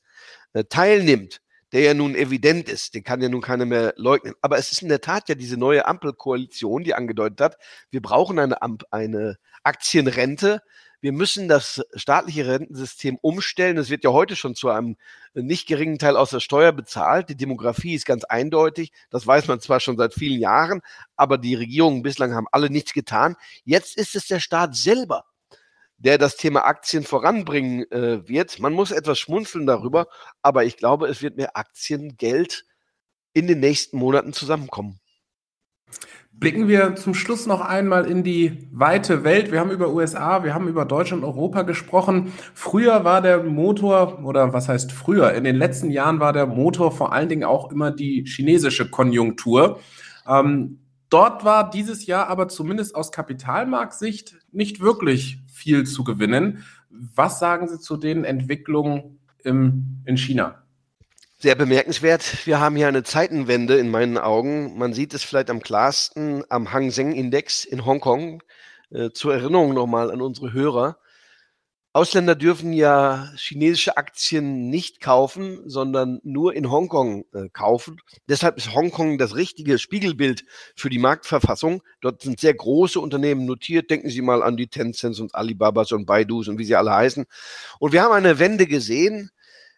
äh, 0.51 0.65
teilnimmt, 0.65 1.39
der 1.75 1.83
ja 1.83 1.93
nun 1.93 2.15
evident 2.15 2.69
ist, 2.69 2.93
den 2.93 3.03
kann 3.03 3.21
ja 3.21 3.27
nun 3.27 3.41
keiner 3.41 3.65
mehr 3.65 3.93
leugnen. 3.97 4.33
Aber 4.39 4.57
es 4.57 4.71
ist 4.71 4.81
in 4.81 4.87
der 4.87 5.01
Tat 5.01 5.27
ja 5.27 5.35
diese 5.35 5.57
neue 5.57 5.85
Ampelkoalition, 5.85 6.85
die 6.85 6.93
angedeutet 6.93 7.41
hat, 7.41 7.57
wir 7.91 8.01
brauchen 8.01 8.39
eine, 8.39 8.61
eine 8.91 9.35
Aktienrente, 9.61 10.61
wir 11.01 11.11
müssen 11.11 11.49
das 11.49 11.83
staatliche 11.93 12.47
Rentensystem 12.47 13.17
umstellen. 13.21 13.77
Es 13.77 13.89
wird 13.89 14.05
ja 14.05 14.11
heute 14.11 14.37
schon 14.37 14.55
zu 14.55 14.69
einem 14.69 14.95
nicht 15.33 15.67
geringen 15.67 15.99
Teil 15.99 16.15
aus 16.15 16.29
der 16.29 16.39
Steuer 16.39 16.71
bezahlt. 16.71 17.27
Die 17.27 17.35
Demografie 17.35 17.93
ist 17.93 18.05
ganz 18.05 18.23
eindeutig. 18.23 18.93
Das 19.09 19.27
weiß 19.27 19.49
man 19.49 19.59
zwar 19.59 19.81
schon 19.81 19.97
seit 19.97 20.13
vielen 20.13 20.39
Jahren, 20.39 20.79
aber 21.17 21.37
die 21.37 21.55
Regierungen 21.55 22.03
bislang 22.03 22.33
haben 22.33 22.47
alle 22.53 22.69
nichts 22.69 22.93
getan. 22.93 23.35
Jetzt 23.65 23.97
ist 23.97 24.15
es 24.15 24.27
der 24.27 24.39
Staat 24.39 24.77
selber, 24.77 25.25
der 25.97 26.17
das 26.17 26.35
Thema 26.37 26.65
Aktien 26.65 27.03
voranbringen 27.03 27.89
äh, 27.91 28.27
wird. 28.27 28.59
Man 28.59 28.73
muss 28.73 28.91
etwas 28.91 29.19
schmunzeln 29.19 29.65
darüber, 29.65 30.07
aber 30.41 30.65
ich 30.65 30.77
glaube, 30.77 31.07
es 31.07 31.21
wird 31.21 31.37
mehr 31.37 31.55
Aktiengeld 31.57 32.65
in 33.33 33.47
den 33.47 33.59
nächsten 33.59 33.97
Monaten 33.97 34.33
zusammenkommen. 34.33 34.99
Blicken 36.37 36.67
wir 36.67 36.95
zum 36.95 37.13
Schluss 37.13 37.45
noch 37.45 37.61
einmal 37.61 38.05
in 38.05 38.23
die 38.23 38.67
weite 38.71 39.23
Welt. 39.23 39.53
Wir 39.53 39.61
haben 39.61 39.71
über 39.71 39.93
USA, 39.93 40.43
wir 40.43 40.53
haben 40.53 40.67
über 40.67 40.83
Deutschland 40.83 41.23
und 41.23 41.29
Europa 41.29 41.61
gesprochen. 41.61 42.33
Früher 42.53 43.05
war 43.05 43.21
der 43.21 43.43
Motor, 43.43 44.21
oder 44.21 44.51
was 44.51 44.67
heißt 44.67 44.91
früher? 44.91 45.33
In 45.33 45.45
den 45.45 45.55
letzten 45.55 45.91
Jahren 45.91 46.19
war 46.19 46.33
der 46.33 46.45
Motor 46.45 46.91
vor 46.91 47.13
allen 47.13 47.29
Dingen 47.29 47.45
auch 47.45 47.71
immer 47.71 47.91
die 47.91 48.25
chinesische 48.25 48.89
Konjunktur. 48.89 49.79
Ähm, 50.27 50.79
dort 51.15 51.45
war 51.45 51.69
dieses 51.69 52.05
Jahr 52.07 52.27
aber 52.27 52.49
zumindest 52.49 52.93
aus 52.93 53.09
Kapitalmarktsicht 53.09 54.35
nicht 54.51 54.81
wirklich 54.81 55.37
viel 55.47 55.85
zu 55.85 56.03
gewinnen. 56.03 56.65
Was 56.89 57.39
sagen 57.39 57.69
Sie 57.69 57.79
zu 57.79 57.95
den 57.95 58.25
Entwicklungen 58.25 59.19
im, 59.45 60.01
in 60.05 60.17
China? 60.17 60.61
Sehr 61.39 61.55
bemerkenswert. 61.55 62.45
Wir 62.45 62.59
haben 62.59 62.75
hier 62.75 62.89
eine 62.89 63.03
Zeitenwende 63.03 63.77
in 63.77 63.89
meinen 63.91 64.17
Augen. 64.17 64.77
Man 64.77 64.91
sieht 64.91 65.13
es 65.13 65.23
vielleicht 65.23 65.49
am 65.49 65.61
klarsten 65.61 66.43
am 66.49 66.73
Hang 66.73 66.91
Seng 66.91 67.13
Index 67.13 67.63
in 67.63 67.85
Hongkong. 67.85 68.43
Äh, 68.89 69.11
zur 69.11 69.35
Erinnerung 69.35 69.73
nochmal 69.73 70.11
an 70.11 70.21
unsere 70.21 70.51
Hörer. 70.51 70.97
Ausländer 71.95 72.35
dürfen 72.35 72.73
ja 72.73 73.31
chinesische 73.37 73.95
Aktien 73.95 74.69
nicht 74.69 74.99
kaufen, 74.99 75.61
sondern 75.65 76.19
nur 76.23 76.53
in 76.53 76.69
Hongkong 76.69 77.23
äh, 77.33 77.47
kaufen. 77.53 78.01
Deshalb 78.27 78.57
ist 78.57 78.73
Hongkong 78.73 79.17
das 79.17 79.35
richtige 79.35 79.79
Spiegelbild 79.79 80.43
für 80.75 80.89
die 80.89 80.99
Marktverfassung. 80.99 81.81
Dort 82.01 82.21
sind 82.21 82.41
sehr 82.41 82.53
große 82.53 82.99
Unternehmen 82.99 83.45
notiert. 83.45 83.89
Denken 83.89 84.09
Sie 84.09 84.21
mal 84.21 84.43
an 84.43 84.57
die 84.57 84.67
Tencents 84.67 85.21
und 85.21 85.33
Alibabas 85.35 85.93
und 85.93 86.05
Baidus 86.05 86.49
und 86.49 86.57
wie 86.57 86.65
sie 86.65 86.75
alle 86.75 86.91
heißen. 86.91 87.23
Und 87.79 87.93
wir 87.93 88.01
haben 88.01 88.11
eine 88.11 88.39
Wende 88.39 88.67
gesehen 88.67 89.31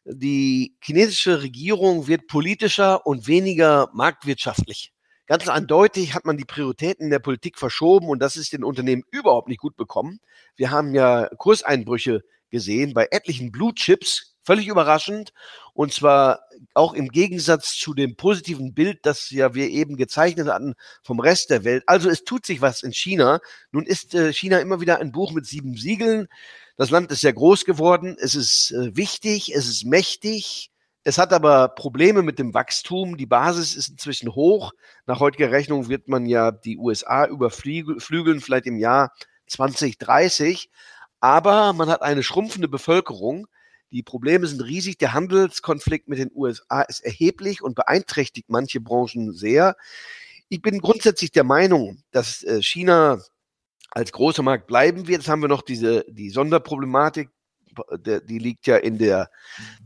die 0.10 0.78
chinesische 0.82 1.42
Regierung 1.42 2.08
wird 2.08 2.28
politischer 2.28 3.06
und 3.06 3.28
weniger 3.28 3.90
marktwirtschaftlich. 3.94 4.94
Ganz 5.28 5.50
eindeutig 5.50 6.14
hat 6.14 6.24
man 6.26 6.38
die 6.38 6.46
Prioritäten 6.46 7.10
der 7.10 7.20
Politik 7.20 7.60
verschoben 7.60 8.08
und 8.08 8.20
das 8.20 8.38
ist 8.38 8.54
den 8.54 8.64
Unternehmen 8.64 9.04
überhaupt 9.12 9.50
nicht 9.50 9.60
gut 9.60 9.76
bekommen. 9.76 10.22
Wir 10.56 10.72
haben 10.72 10.96
ja 10.96 11.30
Kurseinbrüche 11.38 12.22
gesehen 12.50 12.94
bei 12.94 13.10
etlichen 13.12 13.52
Blue 13.52 13.74
Chips, 13.74 14.36
völlig 14.44 14.68
überraschend 14.68 15.34
und 15.74 15.94
zwar 15.94 16.40
auch 16.74 16.94
im 16.94 17.10
Gegensatz 17.10 17.74
zu 17.74 17.94
dem 17.94 18.16
positiven 18.16 18.74
Bild, 18.74 19.00
das 19.04 19.30
ja 19.30 19.54
wir 19.54 19.68
eben 19.68 19.98
gezeichnet 19.98 20.48
hatten 20.48 20.76
vom 21.04 21.20
Rest 21.20 21.50
der 21.50 21.66
Welt. 21.66 21.84
Also 21.88 22.10
es 22.10 22.24
tut 22.24 22.46
sich 22.46 22.62
was 22.62 22.82
in 22.82 22.94
China. 22.94 23.42
Nun 23.72 23.86
ist 23.86 24.16
äh, 24.16 24.32
China 24.32 24.60
immer 24.60 24.80
wieder 24.80 25.00
ein 25.02 25.12
Buch 25.12 25.34
mit 25.34 25.46
sieben 25.46 25.76
Siegeln. 25.76 26.30
Das 26.78 26.90
Land 26.90 27.12
ist 27.12 27.20
sehr 27.20 27.34
groß 27.34 27.66
geworden, 27.66 28.16
es 28.18 28.34
ist 28.34 28.72
äh, 28.72 28.96
wichtig, 28.96 29.54
es 29.54 29.68
ist 29.68 29.84
mächtig, 29.84 30.72
es 31.08 31.18
hat 31.18 31.32
aber 31.32 31.70
Probleme 31.70 32.22
mit 32.22 32.38
dem 32.38 32.54
Wachstum. 32.54 33.16
Die 33.16 33.26
Basis 33.26 33.78
ist 33.78 33.88
inzwischen 33.88 34.36
hoch. 34.36 34.74
Nach 35.06 35.22
heutiger 35.22 35.52
Rechnung 35.52 35.88
wird 35.88 36.10
man 36.10 36.26
ja 36.26 36.52
die 36.52 36.78
USA 36.78 37.26
überflügeln, 37.26 38.42
vielleicht 38.42 38.66
im 38.66 38.76
Jahr 38.76 39.14
2030. 39.48 40.70
Aber 41.22 41.72
man 41.72 41.88
hat 41.88 42.02
eine 42.02 42.24
schrumpfende 42.24 42.68
Bevölkerung. 42.68 43.48
Die 43.92 44.04
Probleme 44.04 44.48
sind 44.48 44.60
riesig. 44.60 44.98
Der 44.98 45.14
Handelskonflikt 45.14 46.10
mit 46.10 46.20
den 46.20 46.30
USA 46.36 46.82
ist 46.82 47.00
erheblich 47.00 47.62
und 47.62 47.76
beeinträchtigt 47.76 48.50
manche 48.50 48.82
Branchen 48.82 49.32
sehr. 49.32 49.78
Ich 50.50 50.62
bin 50.62 50.80
grundsätzlich 50.80 51.32
der 51.32 51.46
Meinung, 51.46 52.04
dass 52.12 52.44
äh, 52.44 52.62
China 52.62 53.22
als 53.92 54.12
großer 54.12 54.44
Markt 54.44 54.68
bleiben 54.68 55.08
wird. 55.08 55.20
Jetzt 55.20 55.30
haben 55.30 55.42
wir 55.42 55.48
noch 55.48 55.62
diese, 55.62 56.04
die 56.10 56.32
Sonderproblematik, 56.32 57.30
der, 57.98 58.22
die 58.22 58.40
liegt 58.40 58.68
ja 58.68 58.78
in 58.78 58.98
der 58.98 59.30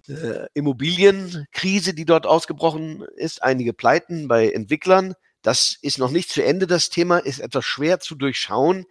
äh, 0.08 0.48
Immobilienkrise, 0.54 1.94
die 1.94 2.06
dort 2.06 2.26
ausgebrochen 2.26 3.04
ist. 3.16 3.44
Einige 3.44 3.74
Pleiten 3.74 4.28
bei 4.28 4.52
Entwicklern. 4.52 5.16
Das 5.42 5.78
ist 5.82 5.98
noch 5.98 6.12
nicht 6.12 6.30
zu 6.30 6.44
Ende. 6.44 6.68
Das 6.68 6.90
Thema 6.90 7.18
ist 7.18 7.40
etwas 7.40 7.66
schwer 7.66 8.00
zu 8.00 8.16
durchschauen. 8.16 8.86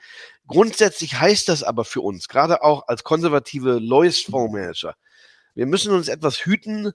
Grundsätzlich 0.46 1.20
heißt 1.20 1.48
das 1.48 1.62
aber 1.62 1.84
für 1.84 2.00
uns, 2.00 2.28
gerade 2.28 2.62
auch 2.62 2.88
als 2.88 3.04
konservative 3.04 3.78
Lois-Fondsmanager, 3.78 4.94
wir 5.54 5.66
müssen 5.66 5.92
uns 5.92 6.08
etwas 6.08 6.44
hüten, 6.44 6.92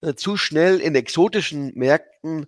äh, 0.00 0.14
zu 0.14 0.36
schnell 0.36 0.80
in 0.80 0.94
exotischen 0.94 1.72
Märkten 1.74 2.46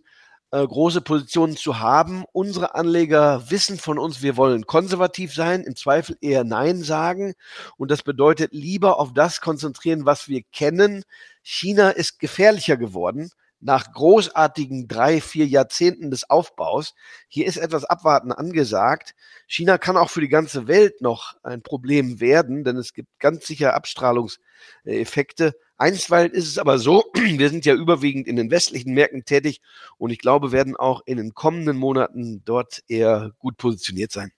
äh, 0.53 0.67
große 0.67 1.01
Positionen 1.01 1.57
zu 1.57 1.79
haben. 1.81 2.25
Unsere 2.33 2.75
Anleger 2.75 3.51
wissen 3.51 3.79
von 3.79 3.99
uns, 3.99 4.23
wir 4.23 4.37
wollen 4.37 4.67
konservativ 4.67 5.35
sein, 5.35 5.63
im 5.63 5.77
Zweifel 5.77 6.17
eher 6.21 6.45
Nein 6.45 6.83
sagen. 6.83 7.35
Und 7.77 7.91
das 7.91 8.03
bedeutet 8.03 8.53
lieber 8.53 8.99
auf 8.99 9.13
das 9.13 9.41
konzentrieren, 9.41 10.07
was 10.07 10.29
wir 10.29 10.43
kennen. 10.53 11.05
China 11.43 11.91
ist 11.91 12.19
gefährlicher 12.19 12.77
geworden 12.77 13.31
nach 13.61 13.93
großartigen 13.93 14.89
drei, 14.89 15.21
vier 15.21 15.47
Jahrzehnten 15.47 16.11
des 16.11 16.29
Aufbaus. 16.29 16.95
Hier 17.29 17.47
ist 17.47 17.59
etwas 17.59 17.85
Abwarten 17.85 18.33
angesagt. 18.33 19.15
China 19.47 19.79
kann 19.79 19.97
auch 19.97 20.11
für 20.11 20.23
die 20.23 20.29
ganze 20.29 20.67
Welt 20.67 21.03
noch 21.03 21.35
ein 21.43 21.63
Problem 21.63 22.21
werden, 22.21 22.65
denn 22.65 22.77
es 22.77 22.95
gibt 22.95 23.19
ganz 23.19 23.47
sicher 23.47 23.75
Abstrahlungseffekte. 23.75 25.55
Einstweilen 25.81 26.33
ist 26.33 26.47
es 26.47 26.59
aber 26.59 26.79
so, 26.79 27.05
wir 27.14 27.49
sind 27.49 27.64
ja 27.64 27.75
überwiegend 27.75 28.29
in 28.29 28.37
den 28.37 28.51
westlichen 28.51 28.93
Märkten 28.93 29.25
tätig 29.25 29.62
und 29.97 30.11
ich 30.11 30.19
glaube, 30.19 30.53
werden 30.53 30.77
auch 30.77 31.01
in 31.07 31.16
den 31.16 31.33
kommenden 31.33 31.79
Monaten 31.79 32.43
dort 32.45 32.83
eher 32.87 33.33
gut 33.38 33.57
positioniert 33.57 34.12
sein. 34.12 34.31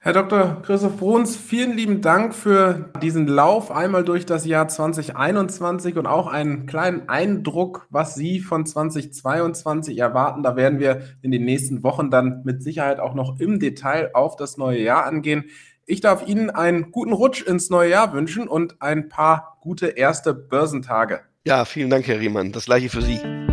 Herr 0.00 0.12
Dr. 0.12 0.60
Christoph 0.60 0.98
Bruns, 0.98 1.34
vielen 1.34 1.78
lieben 1.78 2.02
Dank 2.02 2.34
für 2.34 2.90
diesen 3.00 3.26
Lauf 3.26 3.70
einmal 3.70 4.04
durch 4.04 4.26
das 4.26 4.44
Jahr 4.44 4.68
2021 4.68 5.96
und 5.96 6.06
auch 6.06 6.26
einen 6.26 6.66
kleinen 6.66 7.08
Eindruck, 7.08 7.86
was 7.88 8.14
Sie 8.14 8.40
von 8.40 8.66
2022 8.66 9.96
erwarten. 9.96 10.42
Da 10.42 10.56
werden 10.56 10.78
wir 10.78 11.04
in 11.22 11.30
den 11.30 11.46
nächsten 11.46 11.82
Wochen 11.82 12.10
dann 12.10 12.42
mit 12.44 12.62
Sicherheit 12.62 13.00
auch 13.00 13.14
noch 13.14 13.40
im 13.40 13.60
Detail 13.60 14.10
auf 14.12 14.36
das 14.36 14.58
neue 14.58 14.82
Jahr 14.82 15.06
angehen. 15.06 15.44
Ich 15.86 16.00
darf 16.00 16.26
Ihnen 16.26 16.48
einen 16.48 16.92
guten 16.92 17.12
Rutsch 17.12 17.42
ins 17.42 17.68
neue 17.68 17.90
Jahr 17.90 18.14
wünschen 18.14 18.48
und 18.48 18.80
ein 18.80 19.08
paar 19.08 19.58
gute 19.60 19.88
erste 19.88 20.32
Börsentage. 20.32 21.20
Ja, 21.44 21.66
vielen 21.66 21.90
Dank, 21.90 22.06
Herr 22.06 22.20
Riemann. 22.20 22.52
Das 22.52 22.64
gleiche 22.64 22.88
für 22.88 23.02
Sie. 23.02 23.43